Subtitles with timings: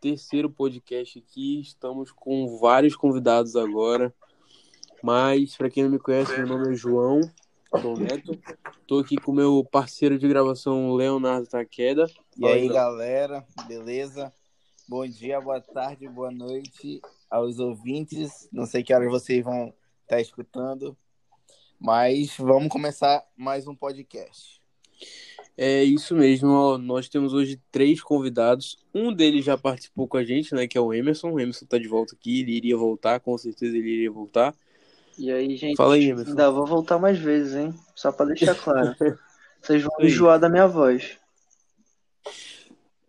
[0.00, 1.60] terceiro podcast aqui.
[1.60, 4.14] Estamos com vários convidados agora.
[5.02, 7.20] Mas, para quem não me conhece, meu nome é João
[7.98, 8.38] Neto.
[8.80, 12.10] Estou aqui com meu parceiro de gravação, Leonardo Taqueda.
[12.36, 14.32] E aí, galera, beleza?
[14.88, 18.48] Bom dia, boa tarde, boa noite aos ouvintes.
[18.50, 20.96] Não sei que horas vocês vão estar tá escutando,
[21.78, 24.60] mas vamos começar mais um podcast.
[25.62, 28.78] É isso mesmo, nós temos hoje três convidados.
[28.94, 30.66] Um deles já participou com a gente, né?
[30.66, 31.32] Que é o Emerson.
[31.32, 34.54] O Emerson tá de volta aqui, ele iria voltar, com certeza ele iria voltar.
[35.18, 36.30] E aí, gente, Fala aí, Emerson.
[36.30, 37.74] ainda vou voltar mais vezes, hein?
[37.94, 38.96] Só pra deixar claro.
[39.60, 41.18] Vocês vão enjoar da minha voz.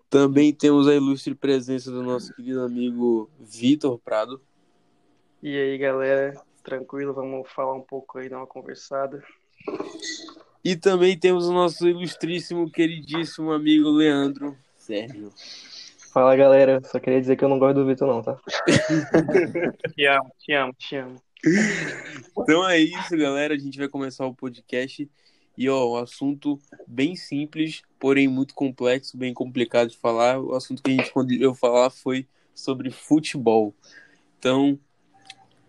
[0.09, 4.41] Também temos a ilustre presença do nosso querido amigo Vitor Prado.
[5.41, 7.13] E aí, galera, tranquilo?
[7.13, 9.23] Vamos falar um pouco aí, dar uma conversada.
[10.63, 15.31] E também temos o nosso ilustríssimo, queridíssimo amigo Leandro Sérgio.
[16.13, 18.37] Fala galera, só queria dizer que eu não gosto do Vitor, não, tá?
[19.95, 21.15] te amo, te amo, te amo.
[22.37, 23.53] Então é isso, galera.
[23.53, 25.09] A gente vai começar o podcast.
[25.57, 30.40] E ó, um assunto bem simples, porém muito complexo, bem complicado de falar.
[30.40, 33.73] O assunto que a gente quando eu falar foi sobre futebol.
[34.37, 34.77] Então,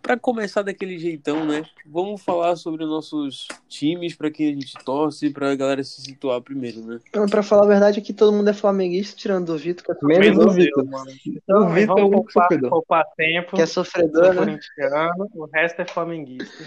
[0.02, 1.64] para começar daquele jeitão, né?
[1.86, 6.42] Vamos falar sobre nossos times, para quem a gente torce, para a galera se situar
[6.42, 6.98] primeiro, né?
[7.08, 9.84] Então, para falar a verdade, aqui todo mundo é flamenguista, tirando o Vitor.
[9.84, 10.84] Que é Menos o Vitor.
[11.24, 12.70] Então, o Vitor é um sofredor.
[12.70, 13.54] Poupar tempo.
[13.54, 14.34] Que é sofredor, né?
[14.34, 16.64] Corintiano, o resto é flamenguista.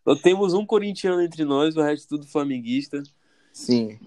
[0.00, 3.02] Então, temos um corintiano entre nós, o resto tudo flamenguista.
[3.52, 3.98] Sim.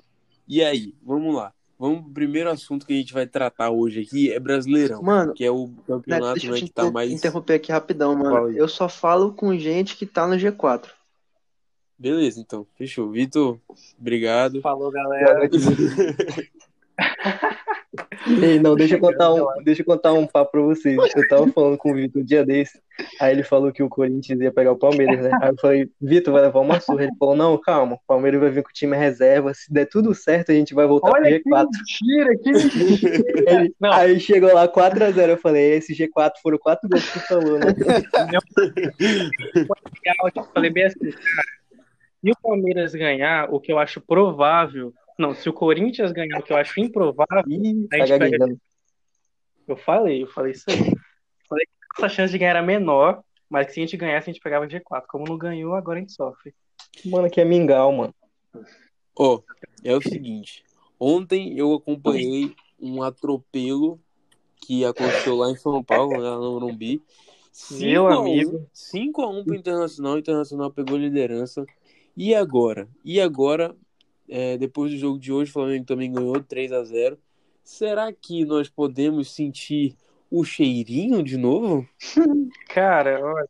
[0.47, 1.53] E aí, vamos lá.
[1.81, 5.01] Vamos pro primeiro assunto que a gente vai tratar hoje aqui é Brasileirão.
[5.01, 7.11] Mano, que é o campeonato deixa né, que tá mais.
[7.11, 8.51] interromper aqui rapidão, mano.
[8.51, 10.91] Eu só falo com gente que tá no G4.
[11.97, 12.67] Beleza, então.
[12.75, 13.09] Fechou.
[13.09, 13.57] Vitor,
[13.99, 14.61] obrigado.
[14.61, 15.49] Falou, galera.
[18.41, 20.97] Ei, não, deixa eu contar um, deixa eu contar um papo pra vocês.
[21.13, 22.81] Eu tava falando com o Vitor um dia desse,
[23.19, 25.31] aí ele falou que o Corinthians ia pegar o Palmeiras, né?
[25.41, 27.03] Aí eu falei, Vitor, vai levar uma surra.
[27.03, 30.15] Ele falou, não, calma, o Palmeiras vai vir com o time reserva, se der tudo
[30.15, 31.67] certo, a gente vai voltar Olha pro G4.
[31.67, 33.23] Que mentira, que mentira.
[33.59, 37.65] Ele, aí chegou lá 4x0, eu falei, esse G4 foram 4 gols que falou, né?
[40.35, 41.47] Eu falei bem assim, cara,
[42.23, 46.43] se o Palmeiras ganhar, o que eu acho provável não, se o Corinthians ganhar, o
[46.43, 48.57] que eu acho improvável, Ih, a tá gente pega...
[49.67, 50.77] Eu falei, eu falei isso aí.
[51.47, 54.33] falei que a chance de ganhar era menor, mas que se a gente ganhasse, a
[54.33, 55.03] gente pegava G4.
[55.07, 56.53] Como não ganhou, agora a gente sofre.
[57.05, 58.13] Mano, aqui é mingau, mano.
[59.17, 59.43] Ó, oh,
[59.83, 60.63] é o seguinte.
[60.99, 63.99] Ontem eu acompanhei um atropelo
[64.57, 67.01] que aconteceu lá em São Paulo, né, no Morumbi.
[67.71, 68.67] Meu amigo.
[68.73, 71.65] 5x1 pro Internacional, o Internacional pegou liderança.
[72.15, 72.87] E agora?
[73.03, 73.75] E agora
[74.31, 77.19] é, depois do jogo de hoje, o Flamengo também ganhou 3 a 0
[77.63, 79.95] Será que nós podemos sentir
[80.29, 81.85] o cheirinho de novo?
[82.69, 83.49] Cara, olha,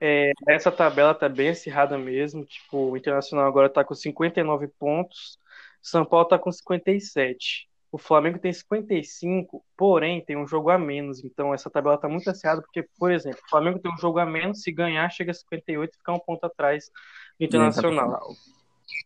[0.00, 2.44] é, essa tabela tá bem acirrada mesmo.
[2.44, 5.38] Tipo, o Internacional agora tá com 59 pontos,
[5.80, 7.68] São Paulo tá com 57.
[7.92, 11.22] O Flamengo tem 55, porém tem um jogo a menos.
[11.22, 14.26] Então essa tabela tá muito acirrada, porque, por exemplo, o Flamengo tem um jogo a
[14.26, 16.90] menos, se ganhar, chega a 58 e fica um ponto atrás
[17.38, 18.34] do Internacional.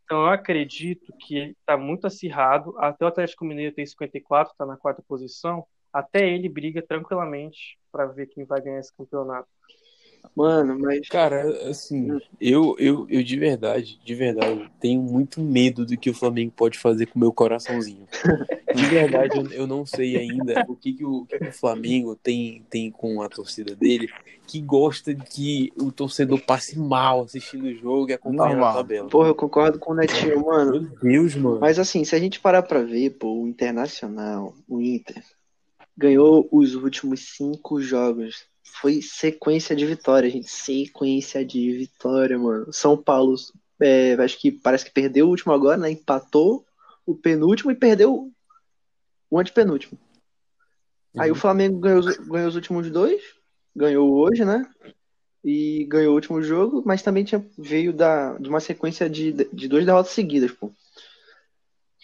[0.04, 2.74] Então eu acredito que está muito acirrado.
[2.78, 5.66] Até o Atlético Mineiro tem 54, está na quarta posição.
[5.92, 9.48] Até ele briga tranquilamente para ver quem vai ganhar esse campeonato.
[10.34, 11.08] Mano, mas.
[11.08, 16.14] Cara, assim, eu, eu, eu de verdade, de verdade, tenho muito medo do que o
[16.14, 18.06] Flamengo pode fazer com o meu coraçãozinho.
[18.74, 22.64] De verdade, eu, eu não sei ainda o que, que, o, que o Flamengo tem,
[22.70, 24.08] tem com a torcida dele,
[24.46, 29.08] que gosta de que o torcedor passe mal assistindo o jogo e acompanhando a tabela.
[29.08, 30.72] Porra, eu concordo com o Netinho, mano.
[30.72, 31.60] Meu Deus, mano.
[31.60, 35.22] Mas assim, se a gente parar pra ver, pô, o Internacional, o Inter,
[35.96, 38.47] ganhou os últimos cinco jogos
[38.80, 40.50] foi sequência de vitória, gente.
[40.50, 42.72] Sequência de vitória, mano.
[42.72, 43.34] São Paulo,
[43.80, 45.90] é, acho que parece que perdeu o último agora, né?
[45.90, 46.64] Empatou
[47.06, 48.30] o penúltimo e perdeu
[49.30, 49.98] o antepenúltimo.
[51.14, 51.22] Uhum.
[51.22, 53.22] Aí o Flamengo ganhou, ganhou os últimos dois,
[53.74, 54.68] ganhou hoje, né?
[55.44, 59.68] E ganhou o último jogo, mas também tinha, veio da, de uma sequência de, de
[59.68, 60.70] duas derrotas seguidas, pô.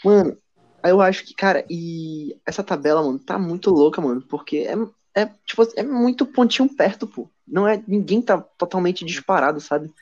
[0.05, 0.37] Mano,
[0.85, 4.75] eu acho que, cara, e essa tabela, mano, tá muito louca, mano, porque é,
[5.15, 7.29] é, tipo, é muito pontinho perto, pô.
[7.47, 9.93] Não é, ninguém tá totalmente disparado, sabe?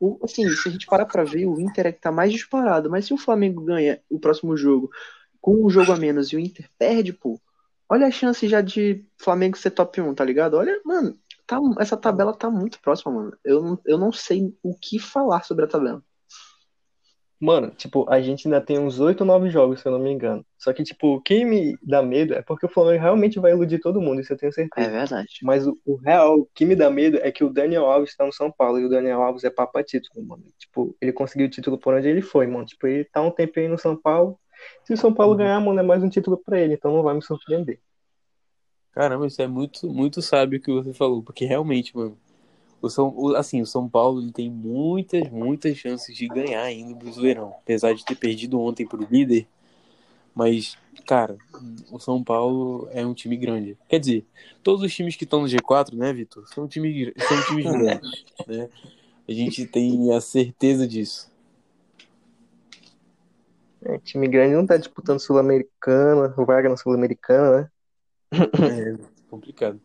[0.00, 2.90] O, assim, se a gente parar pra ver, o Inter é que tá mais disparado,
[2.90, 4.90] mas se o Flamengo ganha o próximo jogo
[5.40, 7.40] com um jogo a menos e o Inter perde, pô,
[7.88, 10.54] olha a chance já de Flamengo ser top 1, tá ligado?
[10.54, 13.36] Olha, mano, tá, essa tabela tá muito próxima, mano.
[13.44, 16.02] Eu, eu não sei o que falar sobre a tabela.
[17.44, 20.12] Mano, tipo, a gente ainda tem uns 8 ou 9 jogos, se eu não me
[20.12, 20.46] engano.
[20.56, 23.80] Só que, tipo, o que me dá medo é porque o Flamengo realmente vai iludir
[23.80, 24.92] todo mundo, isso eu tenho É certeza.
[24.92, 25.40] verdade.
[25.42, 28.24] Mas o, o real, o que me dá medo é que o Daniel Alves tá
[28.24, 30.44] no São Paulo e o Daniel Alves é papa título, mano.
[30.56, 32.64] Tipo, ele conseguiu o título por onde ele foi, mano.
[32.64, 34.38] Tipo, ele tá um tempinho aí no São Paulo.
[34.84, 37.12] Se o São Paulo ganhar, mano, é mais um título pra ele, então não vai
[37.14, 37.80] me surpreender.
[38.92, 42.16] Caramba, isso é muito, muito sábio o que você falou, porque realmente, mano,
[42.82, 46.92] o São, o- assim, o São Paulo ele tem muitas, muitas chances de ganhar ainda
[46.92, 49.46] o Brasileirão, apesar de ter perdido ontem pro líder,
[50.34, 50.76] mas,
[51.06, 51.36] cara,
[51.90, 53.78] o São Paulo é um time grande.
[53.88, 54.26] Quer dizer,
[54.62, 58.10] todos os times que estão no G4, né, Vitor, são, time, são times grandes,
[58.46, 58.68] né?
[59.28, 61.30] A gente tem a certeza disso.
[63.84, 67.70] É, time grande não tá disputando Sul-Americana, vaga na Sul-Americana, né?
[68.32, 68.96] É
[69.28, 69.80] complicado.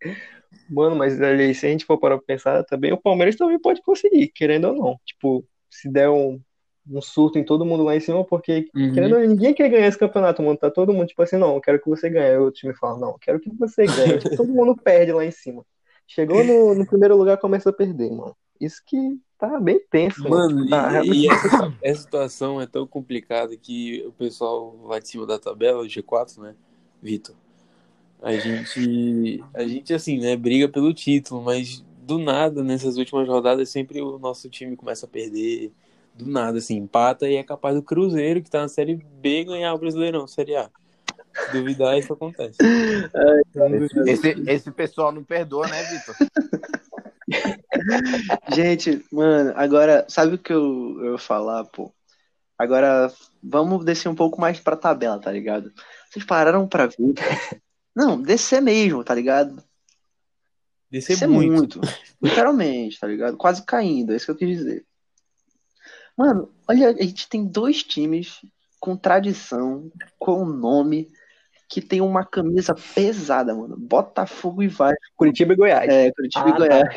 [0.70, 3.82] Mano, mas ali, se a gente for parar pra pensar, também o Palmeiras também pode
[3.82, 5.00] conseguir, querendo ou não.
[5.04, 6.40] Tipo, se der um,
[6.88, 8.94] um surto em todo mundo lá em cima, porque, Uhum.
[8.94, 10.56] querendo ou não, ninguém quer ganhar esse campeonato, mano.
[10.56, 12.30] Tá todo mundo, tipo assim, não, eu quero que você ganhe.
[12.30, 14.18] Aí o time fala, não, eu quero que você ganhe.
[14.18, 15.66] Tipo, todo mundo perde lá em cima.
[16.06, 18.36] Chegou no, no primeiro lugar, começa a perder, mano.
[18.60, 18.96] Isso que
[19.38, 20.48] tá bem tenso, mano.
[20.48, 25.08] Mano, Tá, e, e essa, essa situação é tão complicada que o pessoal lá de
[25.08, 26.54] cima da tabela, o G4, né,
[27.02, 27.34] Vitor?
[28.22, 33.68] A gente, a gente, assim, né, briga pelo título, mas do nada, nessas últimas rodadas,
[33.70, 35.72] sempre o nosso time começa a perder.
[36.14, 39.72] Do nada, assim, empata e é capaz do Cruzeiro, que tá na Série B, ganhar
[39.72, 40.68] o Brasileirão, Série A.
[41.34, 42.58] Se duvidar, isso acontece.
[44.06, 46.16] Esse, esse pessoal não perdoa, né, Vitor?
[48.52, 51.92] Gente, mano, agora, sabe o que eu, eu ia falar, pô?
[52.58, 53.10] Agora,
[53.42, 55.72] vamos descer um pouco mais pra tabela, tá ligado?
[56.10, 57.14] Vocês pararam pra ver?
[57.94, 59.62] Não, descer mesmo, tá ligado?
[60.90, 61.78] Descer Descer muito.
[61.78, 61.80] muito.
[62.22, 63.36] Literalmente, tá ligado?
[63.36, 64.86] Quase caindo, é isso que eu quis dizer.
[66.16, 68.40] Mano, olha, a gente tem dois times
[68.78, 71.10] com tradição, com nome,
[71.68, 73.76] que tem uma camisa pesada, mano.
[73.76, 74.98] Botafogo e Vasco.
[75.14, 75.88] Curitiba e Goiás.
[75.88, 76.94] É, Curitiba e Ah, Goiás.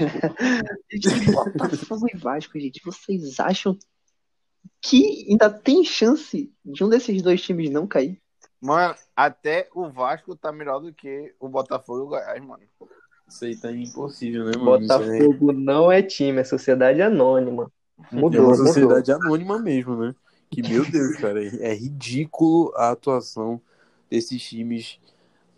[0.92, 2.82] Gente, Botafogo e Vasco, gente.
[2.84, 3.78] Vocês acham
[4.82, 8.20] que ainda tem chance de um desses dois times não cair?
[8.64, 12.64] Mano, até o Vasco tá melhor do que o Botafogo e o Goiás, mano.
[13.28, 14.80] Isso aí tá impossível, né, mano?
[14.80, 17.70] Botafogo não é time, é sociedade anônima.
[18.10, 18.68] É Mudou, uma mudou.
[18.68, 20.16] sociedade anônima mesmo, né?
[20.50, 23.60] Que, meu Deus, cara, é ridículo a atuação
[24.10, 24.98] desses times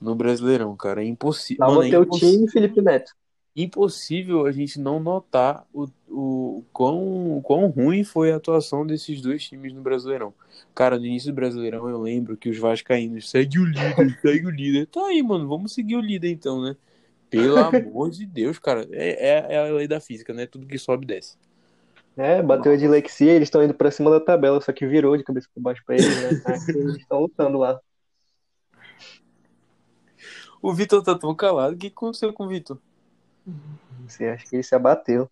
[0.01, 1.03] no Brasileirão, cara.
[1.03, 1.63] É impossível.
[1.63, 3.11] Salva Mano, é teu time, Felipe Neto.
[3.55, 9.43] Impossível a gente não notar o, o quão, quão ruim foi a atuação desses dois
[9.45, 10.33] times no Brasileirão.
[10.73, 14.49] Cara, no início do Brasileirão eu lembro que os vascaínos segue o líder, segue o
[14.49, 14.87] líder.
[14.87, 16.75] Tá aí, mano, vamos seguir o líder então, né?
[17.29, 18.85] Pelo amor de Deus, cara.
[18.91, 20.45] É, é, é a lei da física, né?
[20.45, 21.37] Tudo que sobe desce.
[22.17, 25.23] É, bateu a dislexia, eles estão indo pra cima da tabela, só que virou de
[25.23, 26.29] cabeça pra baixo pra eles, né?
[26.69, 27.77] Eles estão lutando lá.
[30.61, 31.75] O Vitor tá tão calado.
[31.75, 32.79] O que aconteceu com o Vitor?
[34.07, 35.29] Você acha que ele se abateu?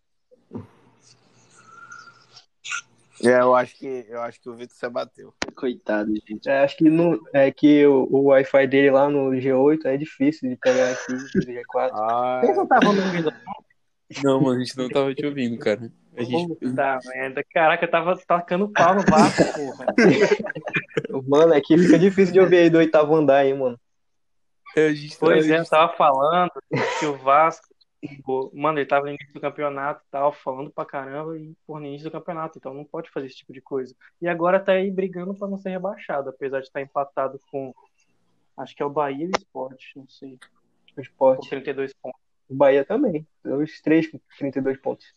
[3.23, 5.33] É, eu acho que eu acho que o Vitor se abateu.
[5.55, 6.49] Coitado, gente.
[6.49, 10.49] É, acho que, não, é que o, o Wi-Fi dele lá no G8 é difícil
[10.49, 11.89] de pegar aqui no G4.
[11.93, 13.33] Ah, Vocês não estavam me ouvindo?
[14.23, 15.89] Não, mano, a gente não tava te ouvindo, cara.
[16.17, 16.55] A gente...
[16.55, 17.43] Puta merda.
[17.51, 21.23] Caraca, eu tava tacando pau no Vasco, porra.
[21.25, 23.79] Mano, aqui fica difícil de ouvir aí do oitavo andar, hein, mano.
[24.75, 26.51] a gente Pois é, a eu tava falando
[26.99, 27.72] que o Vasco,
[28.53, 31.85] mano, ele tava no início do campeonato e tal, falando pra caramba e por no
[31.85, 33.95] início do campeonato, então não pode fazer esse tipo de coisa.
[34.21, 37.73] E agora tá aí brigando pra não ser rebaixado, apesar de estar empatado com,
[38.57, 41.49] acho que é o Bahia e o Sport, não sei, O com esporte.
[41.49, 42.19] 32 pontos.
[42.49, 43.25] O Bahia também.
[43.43, 45.13] Os três com 32 pontos.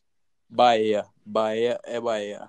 [0.48, 1.04] Bahia.
[1.24, 2.48] Bahia é Bahia.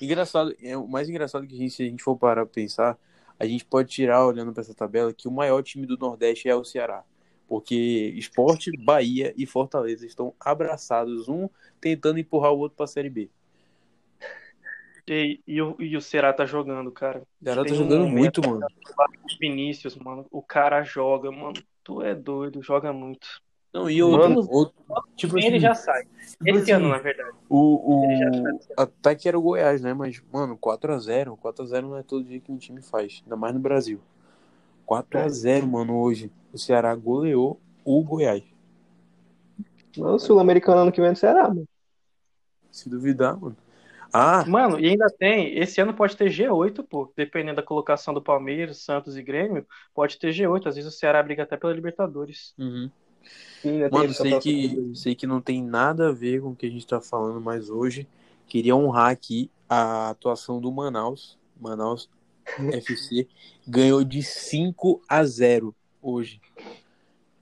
[0.00, 2.98] Engraçado, é, o mais engraçado que a gente, se a gente for parar pra pensar,
[3.38, 6.54] a gente pode tirar, olhando pra essa tabela, que o maior time do Nordeste é
[6.54, 7.04] o Ceará.
[7.48, 11.48] Porque Esporte, Bahia e Fortaleza estão abraçados, um
[11.80, 13.30] tentando empurrar o outro pra Série B.
[15.08, 17.22] E, e, o, e o Ceará tá jogando, cara.
[17.40, 18.66] O Ceará tá um jogando momento muito, mano.
[18.66, 23.40] O Vinícius, mano, o cara joga, mano, tu é doido, joga muito.
[23.76, 24.46] Não, e eu, Mano.
[24.48, 24.74] outro,
[25.16, 26.04] tipo ele assim, já sai.
[26.04, 27.36] tipo Esse assim, ano, na verdade.
[27.46, 28.60] O, o...
[28.74, 29.92] Até que era o Goiás, né?
[29.92, 31.36] Mas, mano, 4x0.
[31.36, 33.20] 4x0 não é todo dia que um time faz.
[33.22, 34.00] Ainda mais no Brasil.
[34.86, 36.30] 4x0, mano, hoje.
[36.52, 38.42] O Ceará goleou o Goiás.
[39.96, 41.66] Não, Sul-Americano ano que vem do Ceará, mano.
[42.70, 43.56] Se duvidar, mano.
[44.12, 48.22] Ah, Mano, e ainda tem, esse ano pode ter G8, pô, dependendo da colocação do
[48.22, 52.54] Palmeiras, Santos e Grêmio, pode ter G8, às vezes o Ceará briga até pela Libertadores.
[52.58, 52.90] uhum.
[53.90, 56.86] Mano, sei que, sei que não tem nada a ver com o que a gente
[56.86, 58.06] tá falando, mas hoje
[58.46, 61.36] queria honrar aqui a atuação do Manaus.
[61.60, 62.08] Manaus
[62.72, 63.26] FC
[63.66, 66.40] ganhou de 5 a 0 hoje.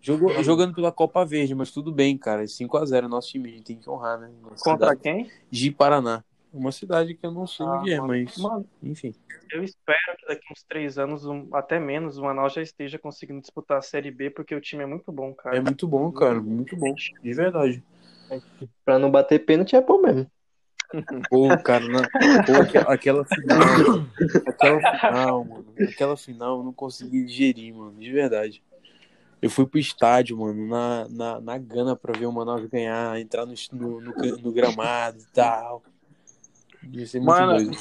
[0.00, 2.46] Jogou, jogando pela Copa Verde, mas tudo bem, cara.
[2.46, 4.30] 5 a 0 nosso time, a gente tem que honrar, né?
[4.42, 5.30] Nossa Contra cidade quem?
[5.50, 6.22] de Paraná.
[6.52, 8.08] Uma cidade que eu não sei Ah, onde é, mano.
[8.08, 9.14] mas Mano, enfim.
[9.50, 13.40] eu espero que daqui uns três anos, um- até menos, o Manaus já esteja conseguindo
[13.40, 15.56] disputar a Série B, porque o time é muito bom, cara.
[15.56, 16.94] É muito bom, cara, muito bom.
[17.22, 17.82] De verdade.
[18.84, 20.30] Pra não bater pênalti é bom mesmo.
[21.28, 22.02] Pô, cara, na...
[22.46, 23.68] Pô, aque- aquela final,
[24.46, 28.62] aquela final, mano, aquela final eu não consegui digerir, mano, de verdade.
[29.42, 33.44] Eu fui pro estádio, mano, na, na, na gana pra ver o Manaus ganhar, entrar
[33.44, 35.82] no, no, no, no gramado e tal.
[36.92, 37.76] Ia ser muito Mano, doido.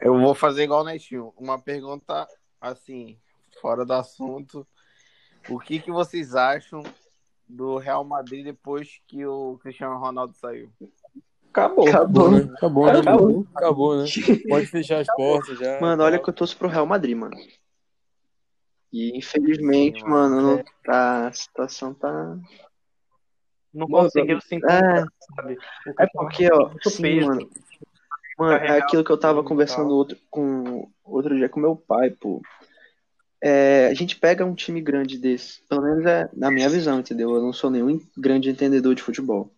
[0.00, 1.32] Eu vou fazer igual o Netinho.
[1.36, 2.26] Uma pergunta,
[2.60, 3.18] assim,
[3.60, 4.66] fora do assunto.
[5.48, 6.82] O que, que vocês acham
[7.48, 10.72] do Real Madrid depois que o Cristiano Ronaldo saiu?
[11.52, 11.86] Acabou.
[11.86, 12.26] Acabou.
[12.26, 12.52] Acabou, né?
[12.56, 12.98] Acabou, né?
[13.00, 13.46] Acabou.
[13.54, 14.04] Acabou, né?
[14.48, 15.78] Pode fechar as portas já.
[15.80, 17.36] Mano, olha que eu torço pro Real Madrid, mano.
[18.90, 20.36] E infelizmente, Sim, mano.
[20.36, 22.38] mano, não tá, a situação tá.
[23.72, 25.04] Não Mano, conseguiram se encontrar, É,
[25.36, 25.54] sabe?
[25.54, 27.26] O é Cristiano porque, ó, sim, peso.
[27.26, 27.50] mano.
[28.38, 32.42] Mano, é aquilo que eu tava conversando outro, com outro dia com meu pai, pô.
[33.42, 37.34] É, a gente pega um time grande desse, pelo menos é na minha visão, entendeu?
[37.34, 39.50] Eu não sou nenhum grande entendedor de futebol.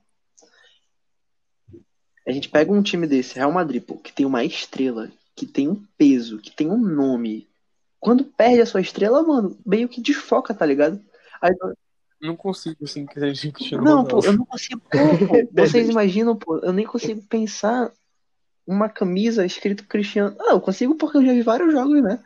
[2.27, 5.69] A gente pega um time desse, Real Madrid, pô, que tem uma estrela, que tem
[5.69, 7.47] um peso, que tem um nome.
[8.01, 11.01] Quando perde a sua estrela, mano, meio que desfoca, tá ligado?
[11.41, 11.53] Aí,
[12.21, 14.27] Não consigo, assim, que seja Cristiano não, pô, Ronaldo.
[14.27, 14.81] eu não consigo.
[14.81, 17.93] Pô, pô, vocês imaginam, pô, eu nem consigo pensar
[18.67, 20.37] uma camisa escrito Cristiano.
[20.41, 22.23] Ah, eu consigo porque eu já vi vários jogos, né?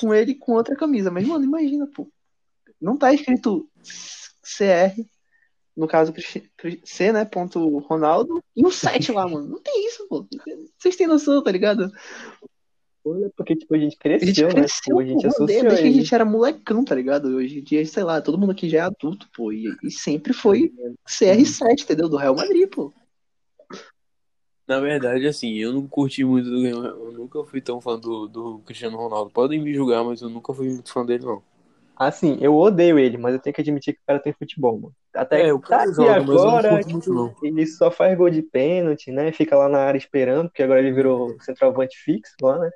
[0.00, 1.10] Com ele e com outra camisa.
[1.10, 2.06] Mas, mano, imagina, pô.
[2.80, 3.68] Não tá escrito
[4.42, 5.02] CR,
[5.78, 6.12] no caso
[6.84, 7.24] C, né?
[7.24, 9.46] Ponto Ronaldo, e um 7 lá, mano.
[9.48, 10.26] Não tem isso, pô.
[10.76, 11.90] Vocês têm noção, tá ligado?
[13.04, 14.54] Olha, porque tipo, a gente A gente cresceu, né?
[14.54, 15.92] cresceu, Tipo, a gente pô, associou desde que a ele.
[15.92, 17.28] gente era molecão, tá ligado?
[17.28, 19.52] Hoje em dia, sei lá, todo mundo aqui já é adulto, pô.
[19.52, 20.72] E, e sempre foi
[21.08, 22.08] CR7, entendeu?
[22.08, 22.92] Do Real Madrid, pô.
[24.66, 28.58] Na verdade, assim, eu não curti muito do Eu nunca fui tão fã do, do
[28.66, 29.30] Cristiano Ronaldo.
[29.30, 31.42] Podem me julgar, mas eu nunca fui muito fã dele, não.
[31.98, 34.94] Assim, eu odeio ele, mas eu tenho que admitir que o cara tem futebol, mano.
[35.12, 36.80] Até É, o cara tá aqui joga, agora,
[37.42, 39.32] ele só faz gol de pênalti, né?
[39.32, 42.70] Fica lá na área esperando, porque agora ele virou centroavante fixo lá, né?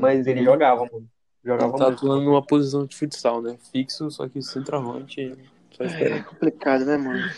[0.00, 1.08] Mas ele jogava, mano.
[1.42, 1.96] Ele Jogava tá muito.
[1.98, 3.56] atuando numa posição de futsal, né?
[3.72, 5.36] Fixo, só que centroavante.
[5.72, 6.22] Só É espera.
[6.22, 7.28] complicado, né, mano?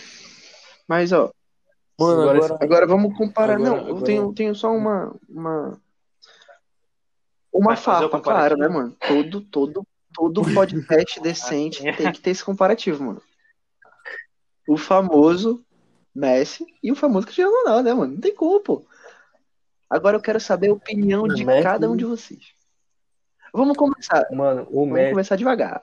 [0.86, 1.30] Mas, ó,
[1.98, 2.58] Mano, Agora agora.
[2.60, 3.54] agora vamos comparar.
[3.54, 5.14] Agora- não, eu tenho, tenho só uma.
[5.28, 5.80] Uma,
[7.52, 8.96] uma farpa, claro, né, mano?
[9.06, 13.22] Todo, todo, todo podcast decente tem que ter esse comparativo, mano.
[14.68, 15.64] O famoso
[16.14, 18.14] Messi e o famoso Cristiano Ronaldo, né, mano?
[18.14, 18.86] Não tem como, pô.
[19.88, 22.54] Agora eu quero saber a opinião de Messi- cada um de vocês.
[23.52, 24.26] Vamos começar.
[24.30, 25.10] Mano, o Vamos Messi.
[25.10, 25.82] começar devagar.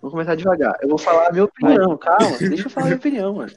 [0.00, 0.76] Vamos começar devagar.
[0.82, 2.36] Eu vou falar a minha opinião, calma.
[2.38, 3.52] Deixa eu falar a minha opinião, mano.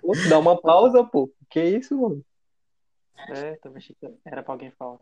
[0.00, 1.30] Pô, Dá uma pausa, pô.
[1.50, 2.24] Que isso, mano?
[3.30, 4.98] É, também achei que era pra alguém falar.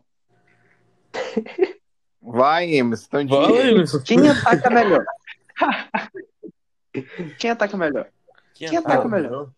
[2.21, 3.19] Vai, Emerson.
[3.21, 4.03] Então.
[4.03, 5.05] Quem ataca melhor?
[7.39, 8.09] Quem ataca melhor?
[8.53, 9.29] Quem Quem ataca melhor?
[9.29, 9.49] melhor?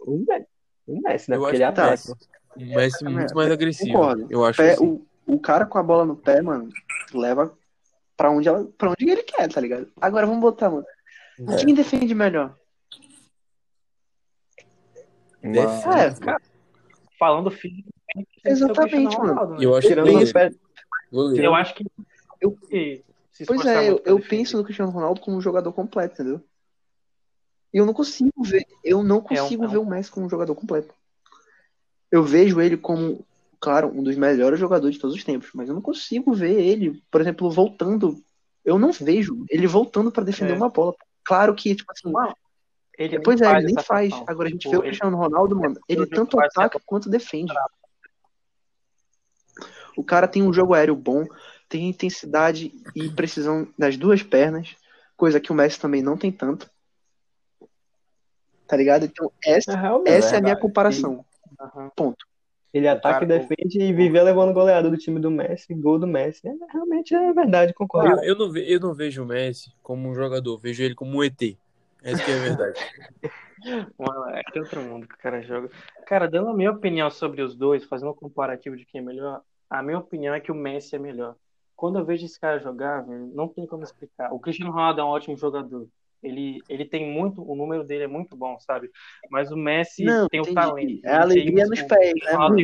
[0.00, 0.46] O Messi,
[0.86, 1.36] o Messi né?
[1.36, 1.90] Eu Porque ele ataca.
[1.90, 2.12] Messi.
[2.56, 3.92] O Messi é muito mais agressivo.
[3.92, 4.26] Concordo.
[4.30, 5.04] Eu acho Pé- que sim.
[5.26, 6.68] o, o cara com a bola no pé, mano,
[7.12, 7.52] leva
[8.16, 9.90] pra onde, ela, pra onde ele quer, tá ligado?
[10.00, 10.84] Agora vamos botar, mano.
[11.48, 11.56] É.
[11.56, 12.56] Quem defende melhor?
[15.42, 15.98] Defende.
[15.98, 16.40] É, cara,
[17.18, 17.88] Falando físico,
[18.44, 19.60] Exatamente, mano.
[19.62, 19.94] Eu acho que
[21.12, 21.44] goleiro.
[21.44, 21.84] Eu acho que
[22.40, 22.56] Eu-
[23.46, 26.40] Pois é, eu, eu penso no Cristiano Ronaldo como um jogador completo, entendeu?
[27.72, 30.30] E eu não consigo ver, eu não consigo é um- ver o Messi como um
[30.30, 30.92] jogador completo.
[32.10, 33.24] Eu vejo ele como,
[33.60, 37.02] claro, um dos melhores jogadores de todos os tempos, mas eu não consigo ver ele,
[37.10, 38.16] por exemplo, voltando.
[38.64, 40.56] Eu não vejo ele voltando pra defender É.
[40.56, 40.94] uma bola.
[41.24, 42.34] Claro que, tipo assim, Mano,
[42.98, 44.10] ele nem Pois é, ele nem faz.
[44.10, 44.24] função.
[44.28, 47.52] Agora a gente Tipo, vê o Cristiano Ronaldo, mano, ele ele tanto ataca quanto defende.
[49.98, 51.26] O cara tem um jogo aéreo bom,
[51.68, 54.76] tem intensidade e precisão nas duas pernas,
[55.16, 56.70] coisa que o Messi também não tem tanto.
[58.68, 59.04] Tá ligado?
[59.06, 59.72] Então, essa,
[60.06, 60.60] É, essa é a minha verdade.
[60.60, 61.24] comparação.
[61.96, 62.24] Ponto.
[62.72, 66.46] Ele ataca e defende e vivia levando goleada do time do Messi, gol do Messi.
[66.46, 68.20] É, realmente é verdade, concordo.
[68.22, 71.16] Eu, eu não ve- eu não vejo o Messi como um jogador, vejo ele como
[71.18, 71.58] um ET.
[72.04, 72.78] Essa que é a verdade.
[73.98, 75.68] Mano, é de outro mundo que o cara joga.
[76.06, 79.42] Cara, dando a minha opinião sobre os dois, fazendo um comparativo de quem é melhor,
[79.70, 81.36] a minha opinião é que o Messi é melhor.
[81.76, 84.32] Quando eu vejo esse cara jogar, não tem como explicar.
[84.32, 85.86] O Cristiano Ronaldo é um ótimo jogador.
[86.22, 88.90] Ele, ele tem muito, o número dele é muito bom, sabe?
[89.30, 90.54] Mas o Messi Não, tem o entendi.
[90.54, 91.06] talento.
[91.06, 92.56] É a alegria nos pés, né, Ronaldo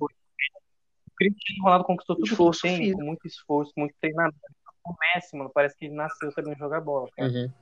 [0.00, 2.98] o- O Cristiano Ronaldo conquistou tudo Esforço que tem, físico.
[2.98, 4.36] com muito esforço, muito treinamento.
[4.84, 7.28] O Messi, mano, parece que ele nasceu sabendo jogar bola, cara.
[7.30, 7.52] Uhum.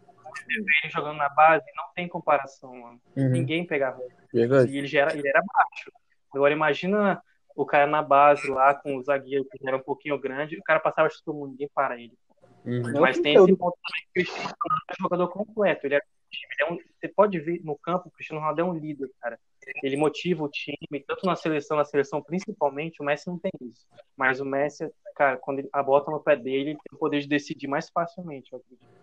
[0.48, 3.00] Ele jogando na base, não tem comparação, mano.
[3.16, 3.28] Uhum.
[3.30, 4.14] Ninguém pegava ele.
[4.32, 5.90] E ele, já era, ele era baixo.
[6.32, 7.20] Agora imagina
[7.56, 10.80] o cara na base lá, com o zagueiro que era um pouquinho grande, o cara
[10.80, 12.16] passava todo mundo, ninguém para ele.
[12.64, 13.00] Uhum.
[13.00, 15.86] Mas tem esse ponto também que o Cristiano Ronaldo é um jogador completo.
[15.86, 18.74] Ele é, ele é um, você pode ver no campo, o Cristiano Ronaldo é um
[18.74, 19.38] líder, cara.
[19.82, 23.86] Ele motiva o time, tanto na seleção, na seleção principalmente, o Messi não tem isso.
[24.16, 27.20] Mas o Messi, cara, quando ele, a bota no pé dele, ele tem o poder
[27.20, 28.52] de decidir mais facilmente.
[28.52, 28.99] eu acredito.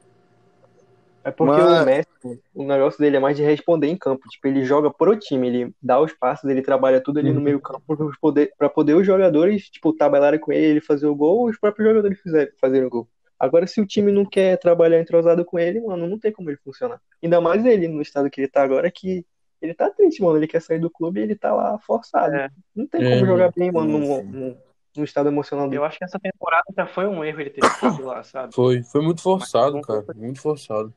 [1.27, 1.81] É porque Mano.
[1.83, 4.27] o Messi, o negócio dele é mais de responder em campo.
[4.29, 7.43] Tipo, ele joga pro time, ele dá os passos, ele trabalha tudo ali no Uhum.
[7.43, 11.13] meio campo pra poder, pra poder os jogadores, tipo, tabelarem com ele, ele fazer o
[11.13, 13.09] gol, ou os próprios jogadores fizerem, fazerem o gol.
[13.37, 16.57] Agora, se o time não quer trabalhar entrosado com ele, mano, não tem como ele
[16.63, 17.01] funcionar.
[17.21, 19.25] Ainda mais ele, no estado que ele tá agora, que
[19.61, 20.37] ele tá triste, mano.
[20.37, 22.33] Ele quer sair do clube e ele tá lá forçado.
[22.35, 22.49] É.
[22.73, 23.53] Não tem É, como jogar mano.
[23.57, 24.55] bem, mano,
[24.95, 25.79] num estado emocional dele.
[25.79, 28.55] Eu acho que essa temporada já foi um erro ele ter ficado lá, sabe?
[28.55, 30.05] Foi, foi muito forçado, Mas- cara.
[30.15, 30.91] Muito forçado.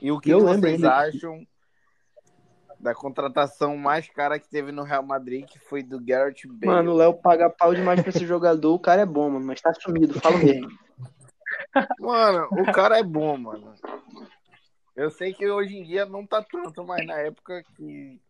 [0.00, 1.46] E o que, Eu vocês acham
[2.78, 6.66] da contratação mais cara que teve no Real Madrid, que foi do Garrett Bale?
[6.66, 8.72] Mano, o Léo paga pau demais pra esse jogador.
[8.72, 10.68] O cara é bom, mano, mas tá sumido, falo mesmo.
[11.98, 13.74] Mano, o cara é bom, mano.
[14.94, 18.20] Eu sei que hoje em dia não tá tanto, mas na época que,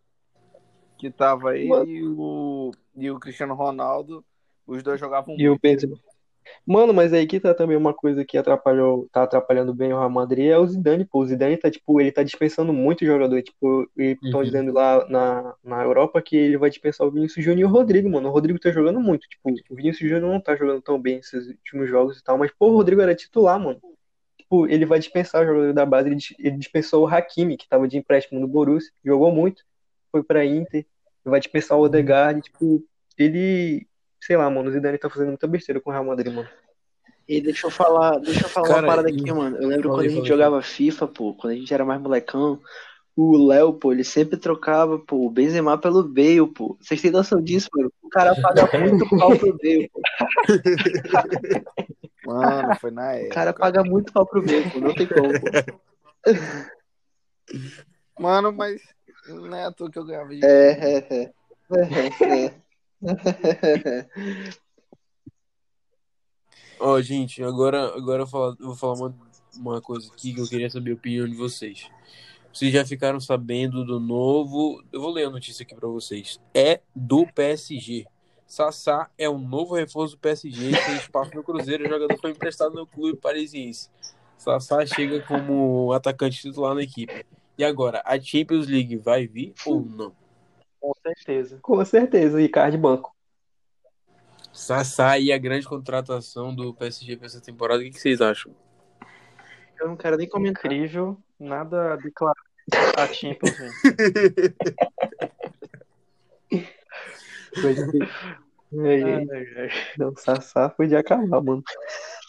[0.99, 1.87] que tava ele Mano.
[1.87, 4.25] e o, e o Cristiano Ronaldo,
[4.67, 6.01] os dois jogavam E o muito.
[6.67, 10.11] Mano, mas aí que tá também uma coisa que atrapalhou, tá atrapalhando bem o Real
[10.11, 11.21] Madrid é o Zidane, pô.
[11.21, 13.43] O Zidane tá, tipo, ele tá dispensando muito jogador.
[13.43, 14.47] Tipo, e estão Uhum.
[14.47, 18.09] dizendo lá na, na Europa que ele vai dispensar o Vinícius Júnior e o Rodrigo,
[18.11, 18.28] mano.
[18.28, 19.26] O Rodrigo tá jogando muito.
[19.28, 22.50] Tipo, o Vinícius Júnior não tá jogando tão bem esses últimos jogos e tal, mas,
[22.52, 23.81] pô, o Rodrigo era titular, mano.
[24.37, 26.09] Tipo, ele vai dispensar o jogador da base.
[26.09, 29.62] Ele, ele dispensou o Hakimi, que tava de empréstimo no Borussia, jogou muito,
[30.11, 30.87] foi pra Inter.
[31.25, 32.40] Vai dispensar o Odegaard.
[32.43, 32.83] Tipo,
[33.17, 33.87] ele.
[34.21, 36.49] Sei lá, mano, o Zidane tá fazendo muita besteira com o Real Madrid, mano.
[37.29, 39.57] E deixa eu falar, deixa eu falar Cara, uma parada e- aqui, mano.
[39.61, 42.61] Eu lembro quando a gente jogava FIFA, pô, quando a gente era mais molecão,
[43.15, 46.76] o Léo, pô, ele sempre trocava, pô, o Benzema pelo Bale, pô.
[46.81, 47.93] Vocês têm noção disso, mano?
[48.02, 50.00] O cara paga muito pau pro Bale, pô.
[52.25, 53.35] Mano, foi na O época.
[53.35, 54.81] cara paga muito pau pro Bale, pô.
[54.81, 55.49] Não tem como, pô.
[58.19, 58.81] Mano, mas
[59.28, 61.33] não é à toa que eu ganhava de É, é, é.
[61.71, 62.54] É, é.
[66.80, 69.15] Ó, gente, agora, agora eu, vou falar uma,
[69.56, 71.91] uma coisa aqui que eu queria saber a opinião de vocês.
[72.52, 74.82] Vocês já ficaram sabendo do novo.
[74.93, 76.41] Eu vou ler a notícia aqui pra vocês.
[76.54, 78.06] É do PSG.
[78.47, 81.84] Sassá é um novo reforço do PSG tem espaço no Cruzeiro.
[81.84, 83.91] O jogador foi emprestado no clube parisiense.
[84.39, 87.26] Sassá chega como atacante titular na equipe.
[87.58, 90.13] E agora, a Champions League vai vir ou não?
[90.80, 91.58] Com certeza.
[91.62, 93.14] Com certeza, Ricardo de Banco.
[94.52, 98.54] Sassá e a grande contratação do PSG para essa temporada, o que que vocês acham?
[99.78, 100.64] Eu não quero nem comentar.
[100.64, 102.41] Incrível, nada declarado.
[102.97, 103.56] A Champions
[108.73, 109.71] Ai, ai.
[109.97, 111.62] não, Sassá foi de acabar, mano.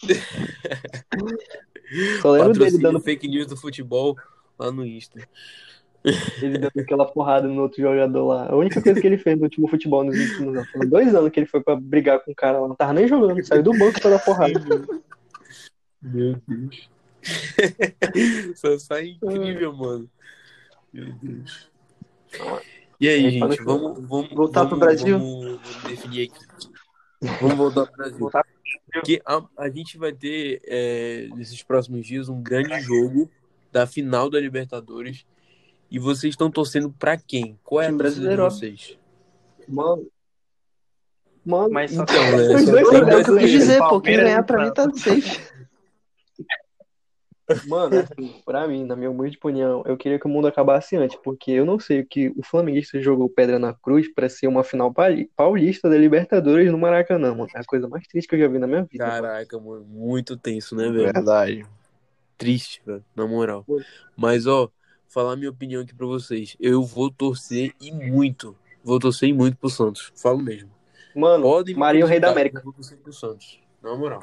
[2.22, 4.16] Só lembro dele dando, fake news do futebol
[4.58, 5.20] lá no Insta.
[6.04, 8.48] Ele dando aquela porrada no outro jogador lá.
[8.48, 10.70] A única coisa que ele fez no último futebol nos últimos anos.
[10.70, 12.68] Foram dois anos que ele foi pra brigar com o cara lá.
[12.68, 14.60] Não tava nem jogando, saiu do banco pra dar porrada.
[16.02, 16.88] Meu Deus.
[18.90, 20.10] É incrível, mano.
[20.92, 21.70] Meu Deus.
[22.98, 25.18] E aí, fala gente, vamos, vamos Voltar vamos, pro Brasil?
[25.18, 26.46] Vamos, vamos definir aqui.
[27.40, 28.18] Vamos voltar pro Brasil.
[28.18, 28.46] Voltar
[28.92, 33.30] Porque a, a gente vai ter, é, nesses próximos dias, um grande jogo
[33.72, 35.26] da final da Libertadores.
[35.90, 37.58] E vocês estão torcendo pra quem?
[37.64, 38.50] Qual é a torcida de brasileiro, ó.
[38.50, 38.96] vocês?
[39.68, 40.06] Mano.
[41.44, 42.54] Mano, Mas só Então, né?
[42.54, 44.00] Os só dois tem são É o que eu quis dizer, pô.
[44.00, 45.50] Quem ganhar pra mim tá safe.
[47.66, 51.16] Mano, assim, pra mim, na minha humilde opinião, eu queria que o mundo acabasse antes,
[51.16, 54.62] porque eu não sei o que o flamenguista jogou pedra na cruz pra ser uma
[54.62, 54.94] final
[55.34, 57.50] paulista da Libertadores no Maracanã, mano.
[57.52, 59.04] É a coisa mais triste que eu já vi na minha vida.
[59.04, 61.12] Caraca, mano, muito tenso, né, velho?
[61.12, 61.66] Verdade.
[62.38, 63.66] Triste, velho, na moral.
[64.16, 64.70] Mas, ó,
[65.10, 66.56] falar minha opinião aqui pra vocês.
[66.58, 68.56] Eu vou torcer e muito.
[68.82, 70.12] Vou torcer e muito pro Santos.
[70.16, 70.70] Falo mesmo.
[71.14, 72.60] Mano, Podem me Marinho, rei da América.
[72.60, 73.60] Eu vou torcer pro Santos.
[73.82, 74.22] Na moral.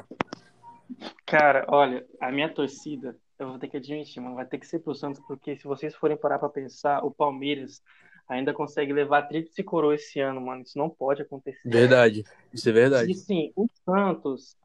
[1.26, 4.78] Cara, olha, a minha torcida, eu vou ter que admitir, mano, vai ter que ser
[4.78, 7.82] pro Santos, porque se vocês forem parar pra pensar, o Palmeiras
[8.26, 10.62] ainda consegue levar tríplice coroa esse ano, mano.
[10.62, 11.68] Isso não pode acontecer.
[11.68, 12.24] Verdade.
[12.52, 13.14] Isso é E verdade.
[13.14, 14.56] sim, o Santos,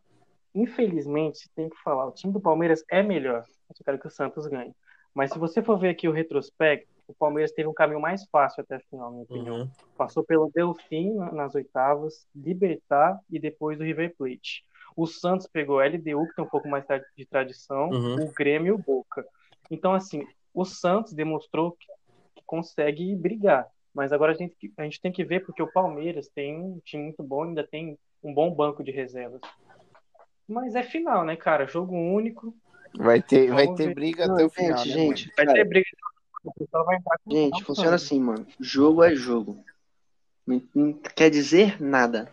[0.56, 3.44] infelizmente, tem que falar, o time do Palmeiras é melhor.
[3.70, 4.74] eu quero que o Santos ganhe.
[5.14, 8.62] Mas se você for ver aqui o retrospecto, o Palmeiras teve um caminho mais fácil
[8.62, 9.56] até a final, na minha opinião.
[9.62, 9.70] Uhum.
[9.98, 14.64] Passou pelo Delfim nas oitavas, Libertar e depois o River Plate.
[14.96, 16.86] O Santos pegou a LDU, que tem um pouco mais
[17.18, 18.26] de tradição, Uhum.
[18.26, 19.26] o Grêmio e o Boca.
[19.70, 21.88] Então, assim, o Santos demonstrou que,
[22.36, 23.68] que consegue brigar.
[23.94, 27.04] Mas agora a gente, a gente tem que ver, porque o Palmeiras tem um time
[27.04, 29.42] muito bom, ainda tem um bom banco de reservas.
[30.48, 31.68] Mas é final, né, cara?
[31.68, 32.56] Jogo único.
[32.98, 33.96] Vai ter, vai ter ver.
[33.96, 35.86] briga Não, até o gente, final, né, gente, Vai cara, ter briga.
[36.44, 38.46] O pessoal vai entrar com gente, funciona assim, mano.
[38.60, 39.64] Jogo é jogo.
[40.46, 42.32] Não, não quer dizer nada.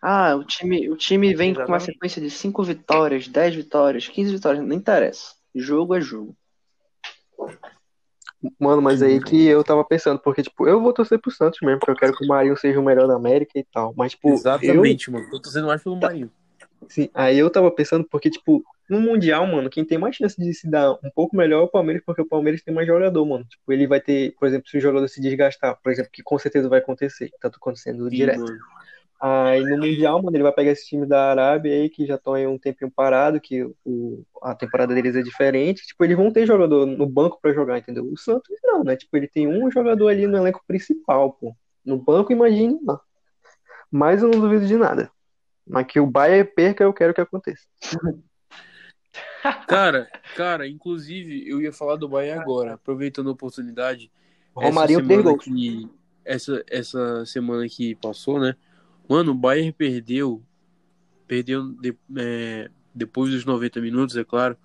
[0.00, 1.92] Ah, o time, o time vem com uma Exatamente.
[1.92, 5.34] sequência de 5 vitórias, 10 vitórias, 15 vitórias, não interessa.
[5.54, 6.36] Jogo é jogo.
[8.58, 11.78] Mano, mas aí que eu tava pensando, porque, tipo, eu vou torcer pro Santos mesmo,
[11.78, 13.94] porque eu quero que o Marinho seja o melhor da América e tal.
[13.96, 15.30] Mas, tipo, eu, Exatamente, mano.
[15.30, 16.30] Tô torcendo mais pelo Marinho.
[16.88, 20.52] sim, aí eu tava pensando, porque, tipo, no Mundial, mano, quem tem mais chance de
[20.52, 23.42] se dar um pouco melhor é o Palmeiras, porque o Palmeiras tem mais jogador, mano.
[23.46, 26.38] Tipo, ele vai ter, por exemplo, se o jogador se desgastar, por exemplo, que com
[26.38, 28.40] certeza vai acontecer, tá acontecendo Sim, direto.
[28.40, 28.58] mano.
[29.18, 32.34] Aí no Mundial, mano, ele vai pegar esse time da Arábia aí, que já estão
[32.34, 35.86] aí um tempinho parado, que o, a temporada deles é diferente.
[35.86, 38.04] Tipo, eles vão ter jogador no banco pra jogar, entendeu?
[38.04, 38.94] O Santos não, né?
[38.94, 41.54] Tipo, ele tem um jogador ali no elenco principal, pô.
[41.82, 43.00] No banco, imagine lá.
[43.90, 45.10] Mas eu não duvido de nada.
[45.66, 47.64] Mas que o Bayern perca, eu quero que aconteça.
[49.66, 54.10] Cara, cara, inclusive, eu ia falar do Bahia agora, aproveitando a oportunidade.
[54.54, 55.44] Romarinho semana gols.
[55.44, 55.90] que
[56.24, 58.54] essa essa semana que passou, né?
[59.08, 60.42] Mano, o Bayern perdeu
[61.26, 64.56] perdeu de- é, depois dos 90 minutos, é claro,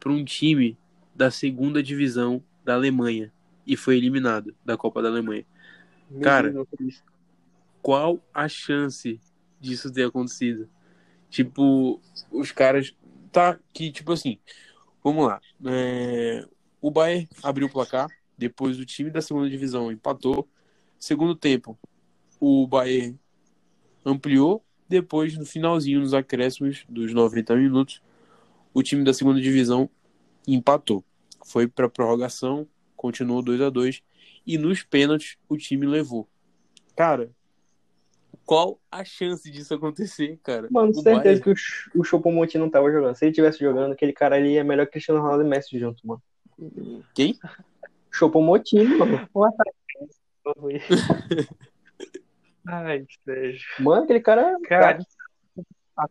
[0.00, 0.76] para um time
[1.14, 3.32] da segunda divisão da Alemanha
[3.66, 5.46] e foi eliminado da Copa da Alemanha.
[6.10, 7.02] Meu Cara, Deus.
[7.80, 9.20] Qual a chance
[9.60, 10.68] disso ter acontecido?
[11.30, 12.94] Tipo, os caras
[13.30, 14.38] tá que tipo assim,
[15.02, 15.40] vamos lá.
[15.66, 16.46] é,
[16.80, 20.48] o Bayern abriu o placar, depois o time da segunda divisão empatou.
[20.98, 21.78] Segundo tempo,
[22.40, 23.18] o Bayern
[24.04, 28.00] ampliou, depois no finalzinho nos acréscimos dos 90 minutos,
[28.72, 29.90] o time da segunda divisão
[30.46, 31.04] empatou.
[31.44, 34.02] Foi para prorrogação, continuou 2 a 2
[34.46, 36.28] e nos pênaltis o time levou.
[36.94, 37.30] Cara,
[38.46, 40.68] qual a chance disso acontecer, cara?
[40.70, 43.14] Mano, O certeza Bayern- que o, o não tava jogando.
[43.16, 46.06] Se ele tivesse jogando, aquele cara ali é melhor que Cristiano Ronaldo e Messi junto,
[46.06, 46.22] mano.
[47.12, 47.38] Quem?
[48.12, 49.28] Choupo-Moting, mano.
[52.68, 53.66] Ai, Sérgio.
[53.80, 54.98] Mano, aquele cara é Cara,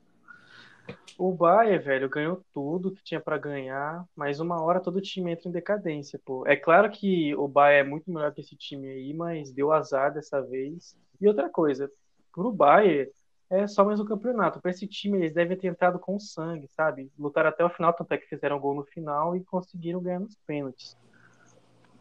[1.18, 5.48] o Bayern, velho, ganhou tudo que tinha pra ganhar, mas uma hora todo time entra
[5.50, 6.46] em decadência, pô.
[6.46, 10.14] É claro que o Bayern é muito melhor que esse time aí, mas deu azar
[10.14, 10.96] dessa vez.
[11.20, 11.90] E outra coisa,
[12.36, 13.10] pro Bayern
[13.50, 14.60] é só mais um campeonato.
[14.60, 17.10] Pra esse time eles devem ter entrado com sangue, sabe?
[17.18, 20.36] Lutaram até o final, tanto é que fizeram gol no final e conseguiram ganhar nos
[20.46, 20.98] pênaltis.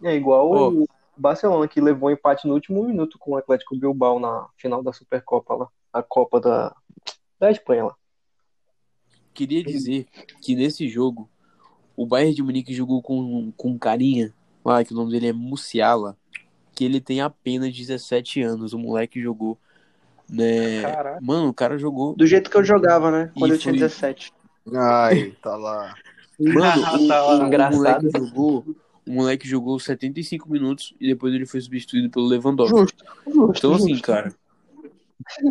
[0.02, 0.70] É igual Ó.
[0.70, 4.92] o Barcelona, que levou empate no último minuto com o Atlético Bilbao na final da
[4.92, 5.68] Supercopa lá.
[5.92, 6.74] A Copa da,
[7.38, 7.94] da Espanha lá.
[9.32, 10.06] Queria dizer
[10.42, 11.30] que nesse jogo
[11.96, 15.32] o Bayern de Munique jogou com, com um carinha lá, que o nome dele é
[15.32, 16.16] Musiala,
[16.74, 18.72] que ele tem apenas 17 anos.
[18.72, 19.56] O moleque jogou,
[20.28, 20.82] né?
[20.82, 21.18] Caraca.
[21.22, 22.14] Mano, o cara jogou.
[22.16, 23.30] Do jeito que eu jogava, né?
[23.38, 24.32] Quando E eu tinha foi- 17.
[24.74, 25.94] Ai, tá lá.
[26.40, 27.38] Mano, o, Tá lá.
[27.42, 27.76] o Engraçado.
[27.76, 28.64] moleque jogou.
[29.06, 32.78] O moleque jogou 75 minutos e depois ele foi substituído pelo Lewandowski.
[32.78, 33.52] Justo, justo.
[33.58, 34.06] Então, assim, justo.
[34.06, 34.34] cara.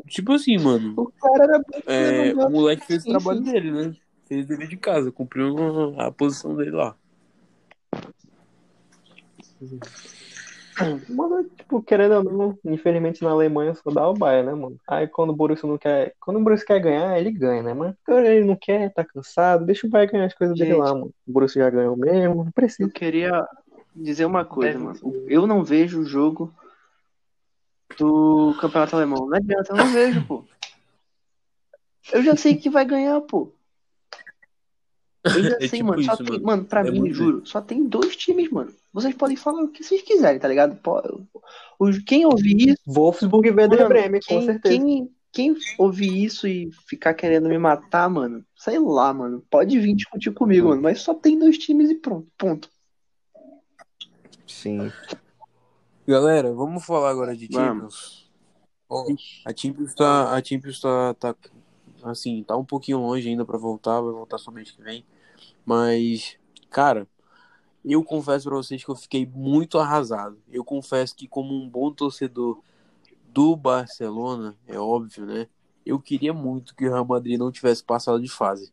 [0.08, 0.94] Tipo assim, mano.
[0.98, 1.64] O cara era.
[1.86, 3.52] É, o moleque fez o trabalho sim.
[3.52, 3.96] dele, né?
[4.28, 5.56] Fez o dever de casa, cumpriu
[6.00, 6.96] a, a posição dele lá.
[11.10, 14.78] Mano, tipo, querendo ou não, infelizmente na Alemanha só dá o Bayern, né, mano?
[14.88, 16.16] Aí quando o Borussia não quer.
[16.20, 17.74] Quando o Borussia quer ganhar, ele ganha, né?
[17.74, 20.80] Mas quando ele não quer, tá cansado, deixa o Bayern ganhar as coisas dele Gente.
[20.80, 21.14] lá, mano.
[21.28, 22.84] O Borussia já ganhou mesmo, não precisa.
[22.84, 23.48] Eu queria
[23.96, 25.00] dizer uma coisa, Deve mano.
[25.28, 26.54] Eu não vejo o jogo
[27.98, 29.28] do Campeonato Alemão.
[29.28, 30.44] Não adianta, eu não vejo, pô.
[32.12, 33.54] Eu já sei que vai ganhar, pô.
[35.26, 36.04] Já É sei, tipo mano.
[36.04, 36.46] Só isso, tem, mano.
[36.46, 38.74] mano, pra É mim, muito juro, só tem dois times, mano.
[38.92, 40.78] Vocês podem falar o que vocês quiserem, tá ligado?
[42.06, 44.76] Quem ouvir isso, Wolfsburg e Werder Mano, Bremen, com quem, certeza.
[44.76, 49.44] quem, quem ouvir isso e ficar querendo me matar, mano, sei lá, mano.
[49.50, 50.82] Pode vir discutir comigo, mano.
[50.82, 52.28] Mas só tem dois times e pronto.
[52.38, 52.70] Ponto.
[54.48, 54.92] Sim.
[56.08, 57.48] Galera, vamos falar agora de.
[57.52, 58.30] Champions.
[58.90, 59.06] Ó,
[59.46, 61.36] a Champions tá, a Champions tá, tá,
[62.04, 65.04] assim, tá um pouquinho longe ainda pra voltar, vai voltar só mês que vem.
[65.66, 66.38] Mas,
[66.70, 67.08] cara,
[67.84, 70.38] eu confesso pra vocês que eu fiquei muito arrasado.
[70.50, 72.62] Eu confesso que como um bom torcedor
[73.34, 75.48] do Barcelona, é óbvio, né?
[75.86, 78.72] Eu queria muito que o Real Madrid não tivesse passado de fase.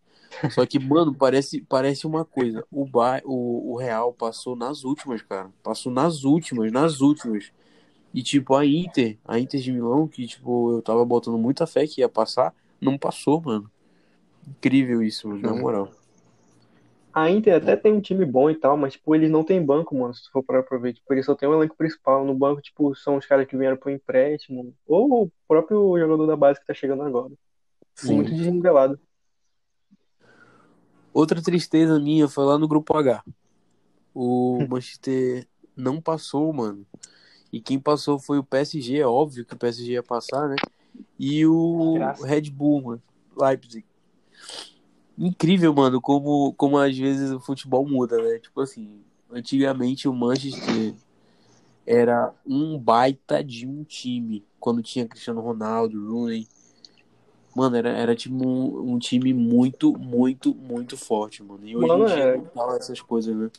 [0.50, 2.64] Só que, mano, parece, parece uma coisa.
[2.70, 3.20] O, ba...
[3.24, 5.50] o, o Real passou nas últimas, cara.
[5.62, 7.50] Passou nas últimas, nas últimas.
[8.14, 11.86] E, tipo, a Inter, a Inter de Milão, que, tipo, eu tava botando muita fé
[11.86, 13.70] que ia passar, não passou, mano.
[14.46, 15.90] Incrível isso, mano, na moral.
[17.12, 19.96] A Inter até tem um time bom e tal, mas, tipo, eles não têm banco,
[19.96, 20.94] mano, se for para ver.
[20.94, 22.24] Tipo, eles só tem o elenco principal.
[22.24, 24.72] No banco, tipo, são os caras que vieram por empréstimo.
[24.86, 27.32] Ou o próprio jogador da base que tá chegando agora.
[27.96, 28.14] Sim.
[28.14, 28.98] Muito desnivelado.
[31.12, 33.24] Outra tristeza minha foi lá no grupo H.
[34.14, 35.46] O Manchester
[35.76, 36.86] não passou, mano.
[37.52, 40.56] E quem passou foi o PSG, é óbvio que o PSG ia passar, né?
[41.18, 42.24] E o Graças.
[42.24, 43.02] Red Bull, mano.
[43.36, 43.84] Leipzig.
[45.20, 48.38] Incrível, mano, como, como às vezes o futebol muda, né?
[48.38, 50.94] Tipo assim, antigamente o Manchester
[51.86, 54.42] era um baita de um time.
[54.58, 56.48] Quando tinha Cristiano Ronaldo, Rooney.
[57.54, 61.66] Mano, era, era tipo um, um time muito, muito, muito forte, mano.
[61.66, 62.36] E hoje Mano, em dia é.
[62.38, 63.50] não tá essas coisas, né?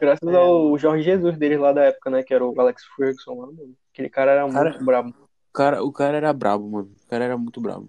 [0.00, 2.22] Graças ao Jorge Jesus deles lá da época, né?
[2.22, 3.74] Que era o Alex Ferguson lá, mano.
[3.92, 5.14] Aquele cara era Cara- muito brabo.
[5.52, 6.90] Cara, o cara era brabo, mano.
[7.04, 7.88] O cara era muito brabo.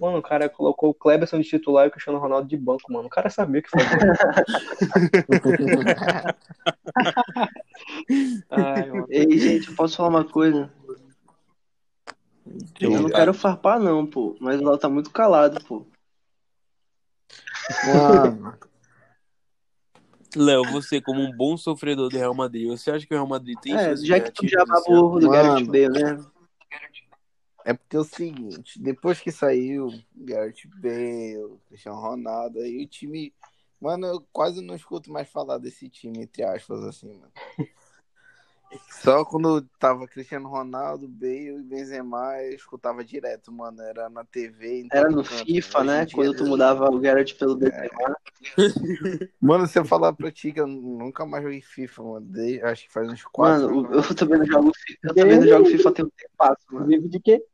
[0.00, 3.06] Mano, o cara colocou o Kleberson de titular e o Cristiano Ronaldo de banco, mano.
[3.06, 3.86] O cara sabia o que fazer.
[8.48, 8.88] Ai.
[9.10, 10.72] Ei, gente, eu posso falar uma coisa?
[12.80, 14.34] Eu não quero farpar, não, pô.
[14.40, 15.84] Mas o Léo tá muito calado, pô.
[17.84, 18.54] Mano,
[20.34, 23.58] Léo, você como um bom sofredor do Real Madrid, você acha que o Real Madrid
[23.60, 25.28] tem É, já que tu já ovo do.
[25.28, 26.24] Gareth Bale, né?
[27.64, 33.32] É porque é o seguinte, depois que saiu Gareth Bale, Cristiano Ronaldo, aí o time.
[33.80, 37.32] Mano, eu quase não escuto mais falar desse time, entre aspas, assim, mano.
[39.02, 43.80] Só quando tava Cristiano Ronaldo, Bale e Benzema, eu escutava direto, mano.
[43.82, 44.86] Era na TV.
[44.92, 45.44] Era no canto.
[45.44, 46.04] FIFA, Hoje né?
[46.04, 48.16] dia, Quando tu Deus mudava o Gareth pelo Benzema.
[49.40, 52.26] Mano, se eu falar pra ti que eu nunca mais joguei FIFA, mano.
[52.26, 54.10] desde- acho que faz uns quatro Mano, anos.
[54.10, 54.98] eu também não jogo FIFA.
[55.02, 56.86] Eu também não jogo FIFA tem um tempo, mano.
[56.86, 57.44] Vive de quê?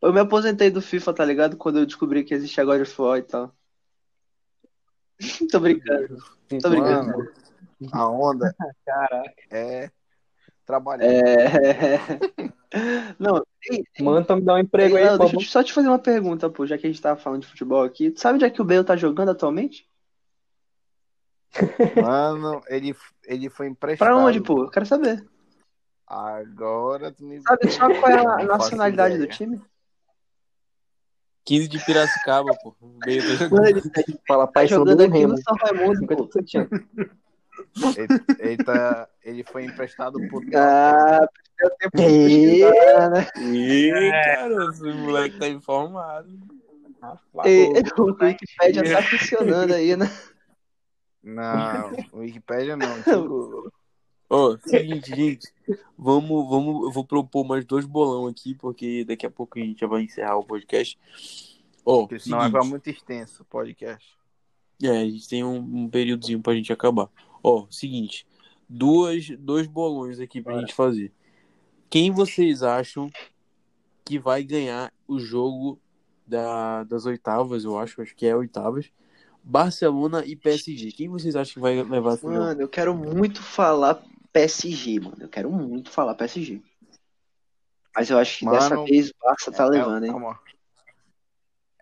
[0.00, 1.56] Eu me aposentei do FIFA, tá ligado?
[1.56, 3.54] Quando eu descobri que existia God of War e tal.
[5.50, 6.16] Tô brincando.
[6.60, 7.06] Tô brincando.
[7.08, 7.32] Mano,
[7.92, 9.34] a onda Caraca.
[9.50, 9.90] é
[10.64, 11.04] trabalhar.
[11.04, 12.20] É...
[13.18, 16.48] Não, tá me dar um emprego aí, por deixa eu só te fazer uma pergunta,
[16.48, 18.10] pô, já que a gente tava falando de futebol aqui.
[18.10, 19.88] Tu sabe onde é que o Bale tá jogando atualmente?
[21.94, 24.08] Mano, ele, ele foi emprestado.
[24.08, 24.64] Pra onde, pô?
[24.64, 25.26] Eu quero saber.
[26.06, 27.40] Agora tu me.
[27.42, 29.60] Sabe só qual é Não a nacionalidade do time?
[31.44, 32.74] 15 de Piracicaba, pô.
[32.80, 35.32] Da- Mano, ele tá Fala, pai, sou jogando do aqui Remo.
[35.32, 36.28] no São Raimundo, pô.
[37.76, 38.00] 50% de chance.
[38.00, 40.42] Ele, ele tá, ele foi emprestado por.
[40.54, 41.26] Ah,
[41.78, 42.60] tempo de Ei.
[42.60, 43.26] pesquisar, né?
[43.38, 46.28] Ih, cara, esse moleque tá informado.
[47.44, 50.06] E, o Wikipedia tá funcionando aí, né?
[51.22, 52.86] Não, Wikipédia não.
[53.02, 53.72] tinha Google.
[54.28, 55.52] Ó, seguinte, gente.
[55.96, 56.84] Vamos, vamos.
[56.84, 60.02] Eu vou propor mais dois bolão aqui, porque daqui a pouco a gente já vai
[60.02, 60.98] encerrar o podcast.
[61.84, 62.62] Ó, Porque senão vai seguinte.
[62.62, 64.16] ficar muito extenso o podcast.
[64.82, 67.08] É, a gente tem um, um períodozinho pra gente acabar.
[67.42, 68.26] Ó, seguinte.
[68.68, 71.12] Duas, dois bolões aqui pra gente fazer.
[71.90, 73.10] Quem vocês acham
[74.04, 75.78] que vai ganhar o jogo
[76.26, 78.90] da, das oitavas, eu acho, acho que é oitavas.
[79.44, 80.92] Barcelona e PSG.
[80.92, 82.26] Quem vocês acham que vai levar esse?
[82.26, 84.02] Mano, eu quero muito falar
[84.32, 85.16] PSG, mano.
[85.20, 86.62] Eu quero muito falar PSG.
[87.94, 90.14] Mas eu acho que Mano, dessa vez o Barça tá É- levando, é, hein?
[90.14, 90.40] uma,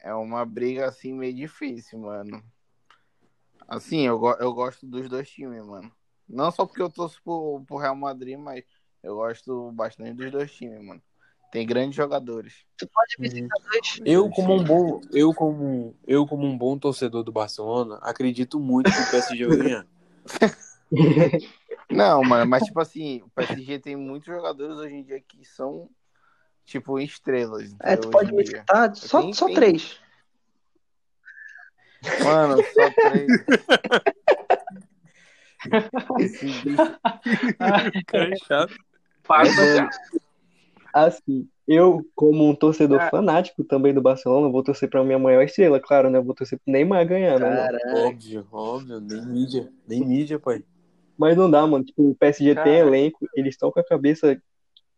[0.03, 2.43] é uma briga assim meio difícil, mano.
[3.71, 5.93] Assim, eu, go- eu gosto dos dois times, mano.
[6.29, 8.65] Não só porque eu torço pro, pro Real Madrid, mas
[9.01, 11.01] eu gosto bastante dos dois times, mano.
[11.53, 12.67] Tem grandes jogadores.
[12.77, 13.49] Tu pode dois?
[14.05, 18.91] Eu como um bom, eu como eu como um bom torcedor do Barcelona, acredito muito
[18.93, 19.87] que o PSG vai ganhar.
[21.89, 25.89] Não, mano, mas tipo assim, o PSG tem muitos jogadores hoje em dia que são,
[26.65, 27.75] tipo, estrelas.
[27.81, 30.01] É, tu pode citar só, Tem- só tem- três.
[32.25, 33.29] Mano, só três.
[36.21, 36.99] Esse bicho.
[37.59, 38.75] Cara, é chato.
[39.29, 39.89] Mano,
[40.93, 43.11] assim, eu, como um torcedor Ah.
[43.11, 46.21] fanático também do Barcelona, vou torcer pra minha maior estrela, claro, né?
[46.21, 47.49] Vou torcer pro Neymar ganhar, né?
[47.49, 48.07] mano?
[48.09, 50.65] Óbvio, óbvio, nem mídia, nem mídia, pai.
[51.17, 51.85] Mas não dá, mano.
[51.85, 52.77] Tipo, o PSG tem Cara.
[52.79, 54.41] elenco, eles estão com a cabeça.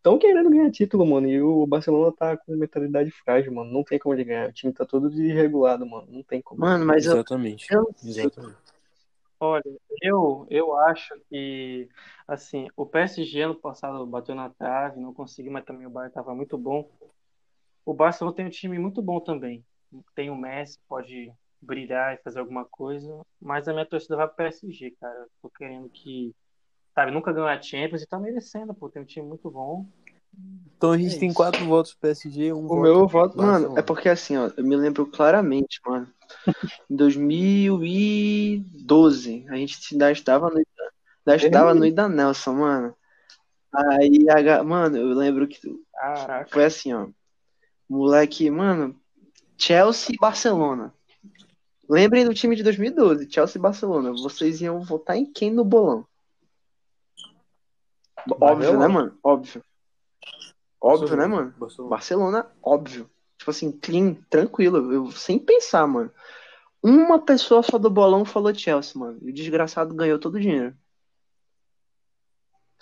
[0.03, 1.29] Estão querendo ganhar título, mano.
[1.29, 3.71] E o Barcelona tá com mentalidade frágil, mano.
[3.71, 4.49] Não tem como ele ganhar.
[4.49, 6.09] O time tá todo desregulado, mano.
[6.11, 6.61] Não tem como.
[6.61, 7.73] Mano, mas eu, Exatamente.
[7.73, 7.95] eu.
[8.05, 8.57] Exatamente.
[9.38, 9.62] Olha,
[10.01, 11.88] eu, eu acho que,
[12.27, 16.35] assim, o PSG ano passado bateu na trave, não conseguiu, mas também o Bayern estava
[16.35, 16.91] muito bom.
[17.87, 19.65] O Barcelona tem um time muito bom também.
[20.17, 23.25] Tem o Messi, pode brilhar e fazer alguma coisa.
[23.41, 25.29] Mas a minha torcida vai pro PSG, cara.
[25.41, 26.35] Tô querendo que.
[26.95, 28.89] Sabe, nunca ganhou a Champions e tá merecendo, pô.
[28.89, 29.87] Tem um time muito bom.
[30.77, 31.37] Então a gente É tem isso.
[31.37, 33.69] quatro votos PSG, um O voto meu voto, Barcelona.
[33.69, 36.09] mano, é porque assim, ó, eu me lembro claramente, mano.
[36.91, 42.95] Em 2012, a gente ainda estava no, ainda estava no Ida Nelson, mano.
[43.73, 45.59] Aí, a mano, eu lembro que
[45.95, 46.51] Caraca.
[46.51, 47.09] foi assim, ó.
[47.89, 48.95] Moleque, mano,
[49.57, 50.93] Chelsea e Barcelona.
[51.89, 54.13] Lembrem do time de 2012, Chelsea e Barcelona.
[54.13, 56.07] Vocês iam votar em quem no bolão?
[58.41, 59.19] Óbvio, né, mano?
[59.23, 59.63] Óbvio.
[60.81, 61.55] Óbvio, né, mano?
[61.59, 61.91] Barcelona.
[61.91, 63.11] Barcelona, óbvio.
[63.39, 64.93] Tipo assim, clean, tranquilo.
[64.93, 66.11] Eu, sem pensar, mano.
[66.83, 69.19] Uma pessoa só do bolão falou Chelsea, mano.
[69.23, 70.75] E o desgraçado ganhou todo o dinheiro.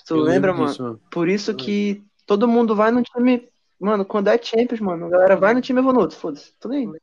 [0.07, 0.71] Tu Eu lembra, mano?
[0.71, 1.01] disso, mano.
[1.11, 3.49] Por isso que todo mundo vai no time.
[3.79, 6.17] Mano, quando é Champions, mano, a galera vai no time, eu vou no outro.
[6.17, 6.55] Foda-se.
[6.59, 7.01] Tô nem aí.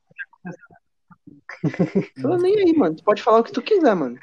[2.21, 2.95] Tô nem aí, mano.
[2.95, 4.19] Tu pode falar o que tu quiser, mano.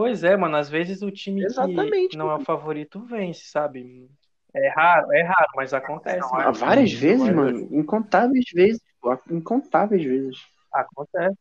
[0.00, 0.56] Pois é, mano.
[0.56, 2.44] Às vezes o time Exatamente, que não é o mano.
[2.46, 4.08] favorito vence, sabe?
[4.54, 6.26] É raro, é raro, mas acontece.
[6.32, 6.52] Ah, mano.
[6.54, 7.68] várias vezes, Várias mano.
[7.70, 8.80] Incontáveis vezes.
[8.98, 9.14] pô.
[9.30, 10.38] Incontáveis vezes.
[10.72, 11.36] Acontece.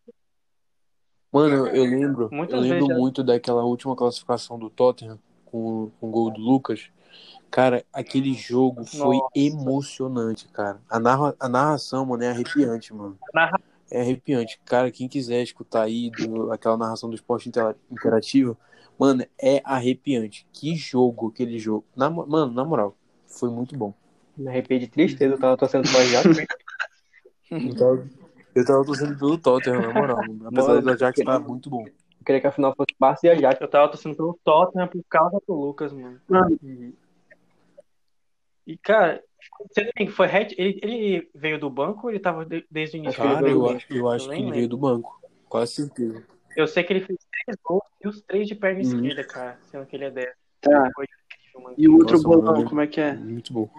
[1.31, 5.89] Mano, eu lembro, Muitas eu lembro vezes já- muito daquela última classificação do Tottenham com,
[5.97, 6.89] com o gol do Lucas.
[7.49, 9.29] Cara, aquele jogo foi Nossa.
[9.35, 10.81] emocionante, cara.
[10.89, 13.17] A, narra, a narração, mano, é arrepiante, mano.
[13.33, 13.59] Narra-
[13.91, 14.59] É arrepiante.
[14.65, 18.57] Cara, quem quiser escutar aí do- aquela narração do esporte intera- interativo,
[18.99, 20.45] mano, é arrepiante.
[20.53, 21.85] Que jogo aquele jogo.
[21.95, 22.95] Na mano, na moral,
[23.27, 23.93] foi muito bom.
[24.37, 26.23] Me arrepiei de tristeza, eu tava torcendo pro Ajax.
[27.51, 28.07] Eu tava,
[28.53, 30.17] eu tava torcendo pelo Tottenham, na moral.
[30.17, 30.47] mano.
[30.49, 31.83] Apesar Mano, do Ajax estar muito bom.
[31.87, 33.59] Eu queria que a final fosse Barça e Ajax.
[33.59, 36.21] Eu tava torcendo pelo Tottenham por causa do Lucas, mano.
[36.29, 36.93] Uhum.
[38.67, 39.23] E, cara,
[40.11, 43.21] foi hat- ele, ele veio do banco ou ele tava de- desde o início?
[43.23, 45.19] Ele Cara, eu, acho- eu acho que ele veio do banco.
[45.47, 46.23] Quase certeza.
[46.55, 49.05] Eu sei que ele fez três gols e os três de perna Uhum.
[49.05, 49.59] esquerda, cara.
[49.71, 50.33] Sendo que ele é 10.
[50.61, 50.89] Tá.
[51.77, 52.69] E o outro Nossa, bolão, mano.
[52.69, 53.13] como é que é?
[53.13, 53.69] Muito bom.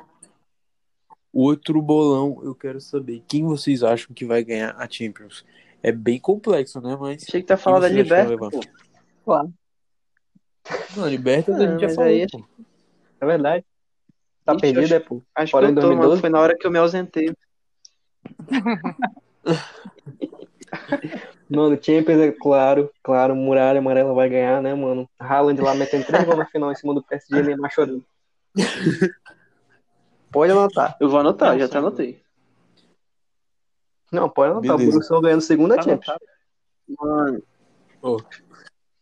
[1.33, 5.45] Outro bolão, eu quero saber quem vocês acham que vai ganhar a Champions.
[5.83, 6.97] É bem complexo, né?
[6.99, 8.49] Mas Achei que tá falando da Liberta.
[9.25, 9.53] Claro,
[10.97, 12.45] não, a Libertadores a Ah, gente já mas falou, aí- pô.
[13.21, 13.65] é verdade.
[14.45, 15.23] Tá Ixi, perdido, acho- é, pô.
[15.35, 16.01] Acho Fora que eu tô, mano.
[16.01, 16.21] 2012.
[16.21, 17.35] Foi na hora que eu me ausentei.
[21.49, 25.09] Mano, Champions é claro, claro, Muralha Amarela vai ganhar, né, mano?
[25.19, 28.05] Haaland lá metendo três gols na final em cima do PSG e Neymar chorando.
[30.31, 30.97] Pode anotar.
[31.01, 32.23] Eu vou anotar, já Nossa, até anotei.
[34.13, 34.77] Não, pode anotar.
[34.77, 34.91] Beleza.
[34.91, 36.09] O Borussia ganhando segunda Tá Champions.
[36.09, 36.25] anotado,
[37.01, 37.43] Mano,
[38.03, 38.17] Ó,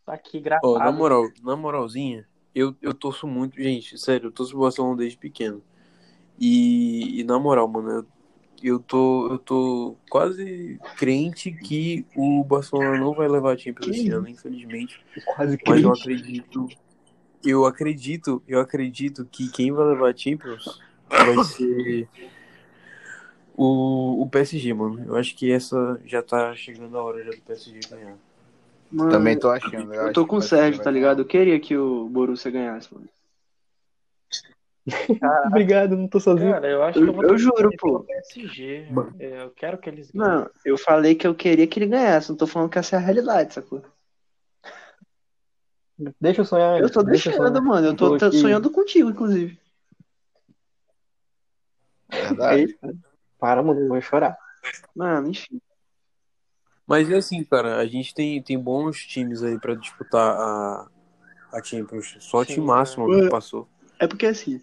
[0.07, 0.67] tá aqui gravado.
[0.73, 4.97] ó, na moral, na moralzinha, eu, eu torço muito, gente, sério, eu torço pro Barcelona
[4.97, 5.63] desde pequeno.
[6.39, 8.07] E, e na moral, mano, eu,
[8.63, 14.11] eu tô, eu tô quase crente que o Barcelona não vai levar a Champions esse
[14.11, 15.05] ano, infelizmente.
[15.25, 16.03] Quase Mas eu crente.
[16.03, 16.69] acredito,
[17.45, 22.09] eu acredito, eu acredito que quem vai levar a Champions vai ser
[23.57, 25.05] o, o PSG, mano.
[25.05, 28.17] Eu acho que essa já tá chegando a hora já do PSG ganhar.
[28.91, 29.93] Mano, Também tô achando.
[29.93, 31.23] eu acho tô com o Sérgio, tá ligado?
[31.23, 33.09] Eu queria que o Borussia ganhasse, mano.
[35.47, 36.53] Obrigado, não tô sozinho.
[36.53, 38.01] Cara, eu acho Eu- que eu vou eu juro, pô.
[38.05, 38.87] PSG.
[39.19, 42.37] É, Eu quero que eles Não, eu falei que eu queria que ele ganhasse, não
[42.37, 43.83] tô falando que essa é a realidade, sacou?
[46.21, 46.81] Deixa eu sonhar.
[46.81, 47.63] Eu tô deixa eu deixando, sonhar.
[47.63, 47.87] mano.
[47.89, 49.59] Eu tô, sonhando contigo, inclusive.
[52.09, 52.61] Verdade.
[52.61, 52.97] Eita.
[53.39, 54.37] Para, mano, eu vou chorar.
[54.95, 55.61] Mano, enfim.
[56.89, 60.89] Mas é assim, cara, a gente tem, tem bons times aí pra disputar a,
[61.53, 62.17] a Champions.
[62.19, 63.25] Só Sim, time máximo cara.
[63.25, 63.69] que passou.
[64.01, 64.59] É porque assim.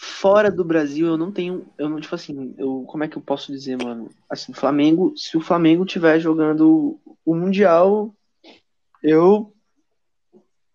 [0.00, 1.66] Fora do Brasil, eu não tenho.
[1.76, 4.08] Eu não, tipo assim, eu, como é que eu posso dizer, mano?
[4.30, 8.14] Assim, Flamengo, se o Flamengo tiver jogando o Mundial,
[9.02, 9.52] eu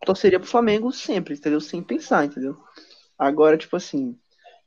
[0.06, 1.62] torceria pro Flamengo sempre, entendeu?
[1.62, 2.62] Sem pensar, entendeu?
[3.18, 4.20] Agora, tipo assim,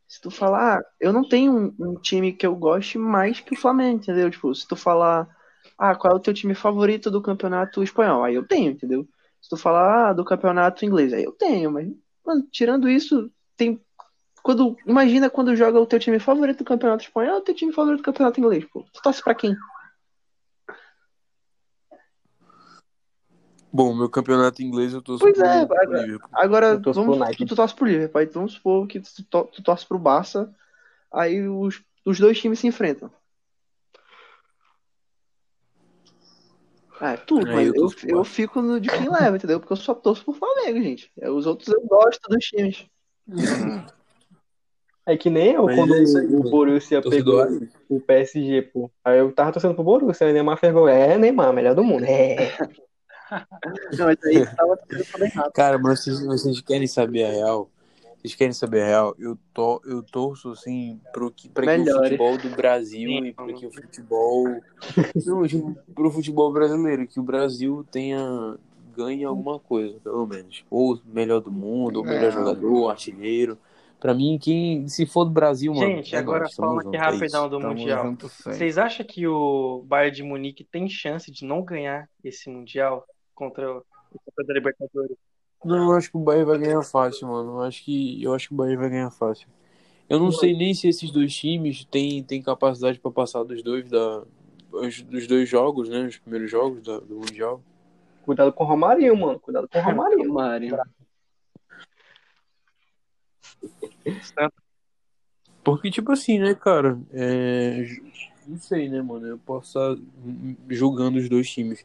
[0.08, 3.58] se tu falar, eu não tenho um, um time que eu goste mais que o
[3.58, 4.30] Flamengo, entendeu?
[4.30, 5.28] Tipo, se tu falar,
[5.78, 8.24] ah, qual é o teu time favorito do campeonato espanhol?
[8.24, 9.06] Aí eu tenho, entendeu?
[9.40, 11.88] Se tu falar, ah, do campeonato inglês, aí eu tenho, mas,
[12.24, 13.80] mano, tirando isso, tem.
[14.42, 18.00] Quando, imagina quando joga o teu time favorito do campeonato espanhol, o teu time favorito
[18.00, 18.84] do campeonato inglês, pô.
[18.92, 19.56] Tu torce pra quem?
[23.72, 26.92] Bom, meu campeonato inglês eu torço Pois pro, é, pro agora- Liverpool.
[26.94, 29.98] Vamos, tu, tu torce pro Liverpool, aí vamos supor que tu, to- tu torce pro
[29.98, 30.52] Barça,
[31.12, 33.10] aí os, os dois times se enfrentam.
[36.98, 39.60] Ah, é tudo, mas eu eu, eu fico no de quem leva, entendeu?
[39.60, 41.12] Porque eu só torço pro Flamengo, gente.
[41.20, 42.86] É, Os outros eu gosto dos times.
[45.04, 46.04] É que nem eu, Mas quando é aí,
[46.34, 46.42] o.
[46.42, 48.90] Borussia pegou Torcedor o PSG, pô.
[49.04, 50.88] Aí eu tava torcendo pro Borussia, aí o Neymar fez gol.
[50.88, 52.04] É, Neymar, melhor do mundo.
[52.04, 52.56] É.
[53.98, 55.52] Não, mas aí tava tudo errado.
[55.52, 57.70] Cara, mas vocês, vocês querem saber a real?
[58.18, 59.14] Vocês querem saber a real?
[59.18, 63.32] Eu, to, eu torço, assim, pro que, pra que o futebol do Brasil Sim, e
[63.32, 64.44] pra que o futebol...
[65.24, 68.56] Não, digo pro futebol brasileiro, que o Brasil tenha...
[68.96, 70.64] ganhe alguma coisa, pelo menos.
[70.70, 72.30] Ou melhor do mundo, ou melhor É.
[72.32, 73.58] jogador, artilheiro.
[74.00, 75.86] Pra mim, quem se for do Brasil, mano...
[75.86, 78.06] Gente, é agora falando junto, aqui é rapidão do Tamo Mundial.
[78.06, 78.28] junto.
[78.28, 83.06] Vocês acham que o Bayern de Munique tem chance de não ganhar esse Mundial
[83.36, 85.16] contra o o campeão da Libertadores?
[85.64, 87.52] Não, eu acho que o Bahia vai ganhar fácil, mano.
[87.58, 89.48] Eu acho que, eu acho que o Bahia vai ganhar fácil.
[90.08, 93.88] Eu não sei nem se esses dois times têm, têm capacidade pra passar dos dois
[93.90, 94.22] da
[94.72, 96.06] os- dos dois jogos, né?
[96.06, 97.60] Os primeiros jogos da- do Mundial.
[98.22, 99.38] Cuidado com o Romarinho, mano.
[99.40, 100.32] Cuidado com o Romarinho.
[100.32, 100.78] Mário.
[105.64, 106.98] Porque, tipo assim, né, cara?
[107.12, 107.84] É,
[108.46, 109.26] não sei, né, mano?
[109.26, 110.02] Eu posso estar
[110.68, 111.84] julgando os dois times.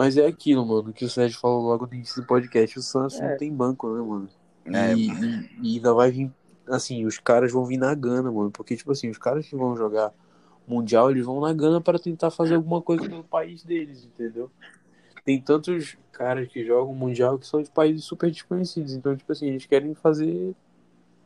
[0.00, 2.78] Mas é aquilo, mano, que o Sérgio falou logo no início do podcast.
[2.78, 3.28] O Santos É.
[3.32, 4.28] não tem banco, né, mano?
[4.64, 6.32] É, E, e- e ainda vai vir,
[6.66, 8.50] assim, os caras vão vir na gana, mano.
[8.50, 10.10] Porque, tipo assim, os caras que vão jogar
[10.66, 14.50] Mundial, eles vão na gana para tentar fazer alguma coisa no país deles, entendeu?
[15.22, 18.94] Tem tantos caras que jogam Mundial que são de países super desconhecidos.
[18.94, 20.54] Então, tipo assim, eles querem fazer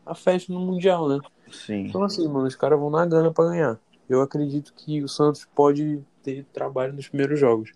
[0.05, 1.20] a festa no Mundial, né?
[1.53, 1.87] Sim.
[1.87, 3.79] Então, assim, mano, os caras vão na gana pra ganhar.
[4.09, 7.70] Eu acredito que o Santos pode ter trabalho nos primeiros jogos.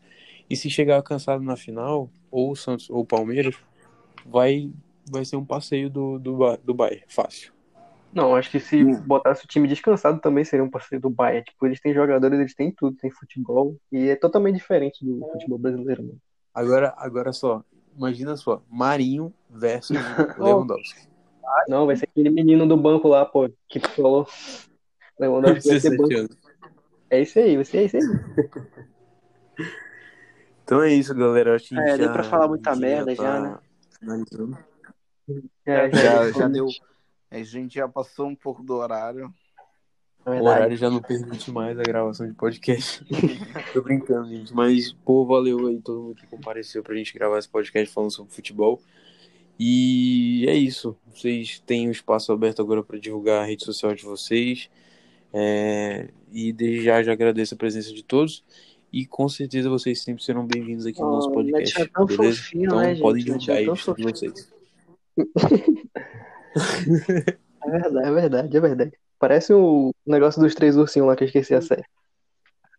[0.49, 3.55] E se chegar cansado na final, ou o Santos ou o Palmeiras,
[4.25, 4.71] vai,
[5.11, 7.05] vai ser um passeio do, do, do Bayern.
[7.09, 7.53] Fácil.
[8.13, 11.45] Não, acho que se botasse o time descansado também seria um parceiro do Bayern.
[11.45, 13.77] Tipo, eles têm jogadores, eles têm tudo, tem futebol.
[13.93, 16.21] E é totalmente diferente do futebol brasileiro, mano.
[16.55, 17.63] Agora, agora só,
[17.97, 19.97] imagina só, Marinho versus
[20.39, 21.07] Lewandowski.
[21.69, 24.27] Não, vai ser aquele menino do banco lá, pô, que falou.
[25.21, 26.35] Lewandowski vai ser 17 banco.
[27.11, 28.03] É isso aí, vai ser isso aí.
[30.69, 31.57] Então é isso, galera.
[31.57, 33.59] Acho que É, deu pra falar muita merda já, tá né?
[33.99, 34.59] finalizando.
[35.65, 36.67] É, Já, já deu.
[37.31, 39.33] A gente já passou um pouco do horário.
[40.27, 43.03] É O horário já não permite mais a gravação de podcast.
[43.73, 44.53] Tô brincando, gente.
[44.53, 48.35] Mas, pô, valeu aí todo mundo que compareceu pra gente gravar esse podcast falando sobre
[48.35, 48.79] futebol.
[49.59, 50.95] E é isso.
[51.07, 54.69] Vocês têm o espaço aberto agora para divulgar a rede social de vocês.
[55.33, 58.45] É, E desde já já agradeço a presença de todos.
[58.93, 61.83] E com certeza vocês sempre serão bem-vindos aqui no nosso podcast.
[61.83, 62.39] É tão beleza?
[62.39, 64.53] fofinho, então né, podem divulgar é aí de vocês.
[67.61, 68.07] É verdade.
[68.07, 68.93] É verdade, é verdade.
[69.19, 71.85] Parece o negócio dos três ursinhos lá que eu esqueci a série.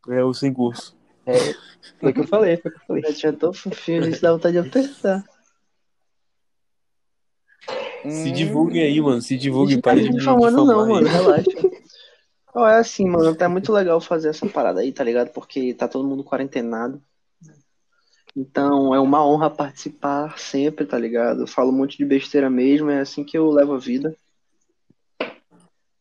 [0.10, 0.98] É o sem curso.
[2.00, 3.04] Foi o que eu falei, foi o que eu falei.
[3.24, 5.24] É tão fofinho, a gente dá vontade de apertar.
[8.02, 9.22] Se divulguem aí, mano.
[9.22, 9.76] Se A divulguem.
[9.76, 11.52] gente tá Parem de me difamando não, mano, relaxa.
[12.60, 15.30] Ó, é assim, mano, tá muito legal fazer essa parada aí, tá ligado?
[15.32, 17.02] Porque tá todo mundo quarentenado.
[18.36, 21.44] Então é uma honra participar sempre, tá ligado?
[21.44, 24.14] Eu falo um monte de besteira mesmo, é assim que eu levo a vida.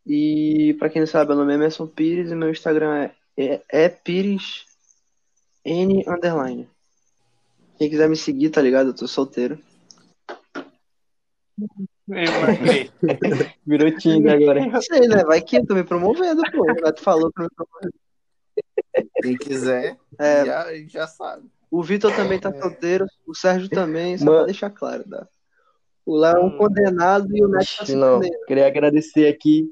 [0.05, 3.63] E pra quem não sabe, meu nome é Emerson Pires e meu Instagram é, é,
[3.69, 4.65] é Pires
[5.65, 6.69] N underline.
[7.79, 8.89] Quem quiser me seguir, tá ligado?
[8.89, 9.61] Eu tô solteiro.
[13.67, 14.67] Virou Tinder agora.
[14.67, 15.25] Não sei, né?
[15.25, 16.63] Vai que eu tô me promovendo, pô.
[16.63, 17.93] O gato falou pra me promover.
[19.23, 21.49] Quem quiser, É, já, já sabe.
[21.71, 24.39] O Vitor também tá solteiro, o Sérgio também, só Mano.
[24.39, 25.29] pra deixar claro, tá?
[26.05, 29.71] O Léo é um condenado e o Neto tá se Não, queria agradecer aqui.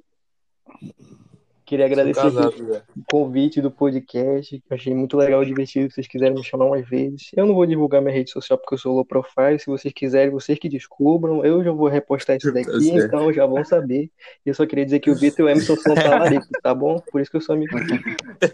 [1.67, 5.89] Queria agradecer casado, o convite do podcast, que eu achei muito legal e divertido.
[5.89, 7.33] Se vocês quiserem me chamar mais vezes.
[7.37, 9.59] Eu não vou divulgar minha rede social porque eu sou low profile.
[9.59, 11.45] Se vocês quiserem, vocês que descubram.
[11.45, 14.09] Eu já vou repostar isso daqui, então já vão saber.
[14.45, 17.01] E eu só queria dizer que o Vitor e o Emerson são talaricos, tá bom?
[17.11, 17.77] Por isso que eu sou amigo.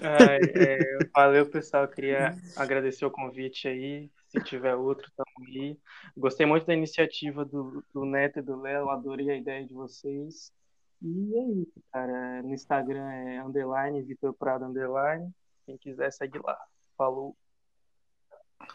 [0.00, 0.78] Ai, é,
[1.14, 1.82] valeu, pessoal.
[1.82, 4.10] Eu queria agradecer o convite aí.
[4.28, 5.76] Se tiver outro, tamo aí.
[6.16, 8.88] Gostei muito da iniciativa do, do Neto e do Léo.
[8.88, 10.50] Adorei a ideia de vocês.
[11.02, 12.42] E é isso, cara.
[12.42, 15.30] No Instagram é underline, Vitor Prado underline.
[15.66, 16.56] Quem quiser, segue lá.
[16.96, 17.36] Falou.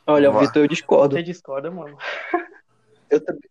[0.06, 0.42] Olha, Vá.
[0.42, 1.16] Vitor, eu discordo.
[1.16, 1.98] Você discorda, mano?
[3.10, 3.50] Eu também.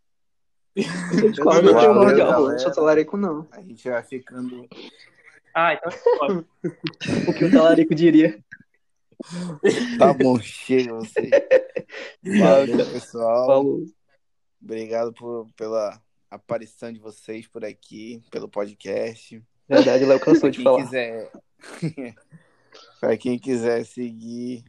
[0.77, 0.85] Eu
[1.25, 1.73] Eu discordo.
[1.73, 3.49] não tenho não sou talarico, não.
[3.53, 4.69] A gente vai ficando.
[5.55, 6.45] Ah, então.
[7.27, 8.39] O que o talarico diria.
[9.99, 11.31] Tá bom, chega você.
[12.39, 13.47] Valeu, pessoal.
[13.47, 13.85] Falou.
[14.63, 15.99] Obrigado por, pela
[16.31, 19.43] aparição de vocês por aqui, pelo podcast.
[19.69, 20.85] Verdade, o Léo cansou de quem falar.
[20.85, 21.33] quiser,
[23.01, 24.65] para quem quiser seguir,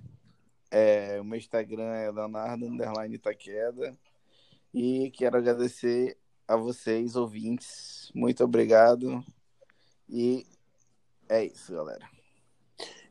[0.71, 3.97] é, o meu Instagram é Leonardo Underline Itaqueda.
[4.73, 8.11] E quero agradecer a vocês, ouvintes.
[8.13, 9.23] Muito obrigado
[10.09, 10.45] E
[11.27, 12.07] é isso, galera.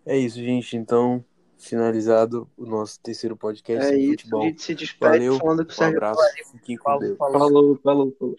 [0.04, 0.76] É isso, gente.
[0.76, 1.24] Então,
[1.58, 4.42] finalizado o nosso terceiro podcast É de isso, a futebol.
[4.42, 6.20] gente se despede Valeu, falando que o um Sérgio abraço,
[6.52, 7.18] fiquem com Falou, Deus.
[7.18, 7.78] falou.
[7.82, 8.36] Falou.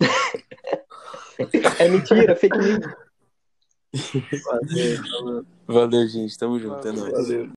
[1.78, 2.84] É mentira, fake news.
[4.44, 5.46] Valeu, falou.
[5.66, 6.38] Valeu, gente.
[6.38, 6.86] Tamo junto.
[6.86, 7.12] É nóis.
[7.12, 7.48] Valeu.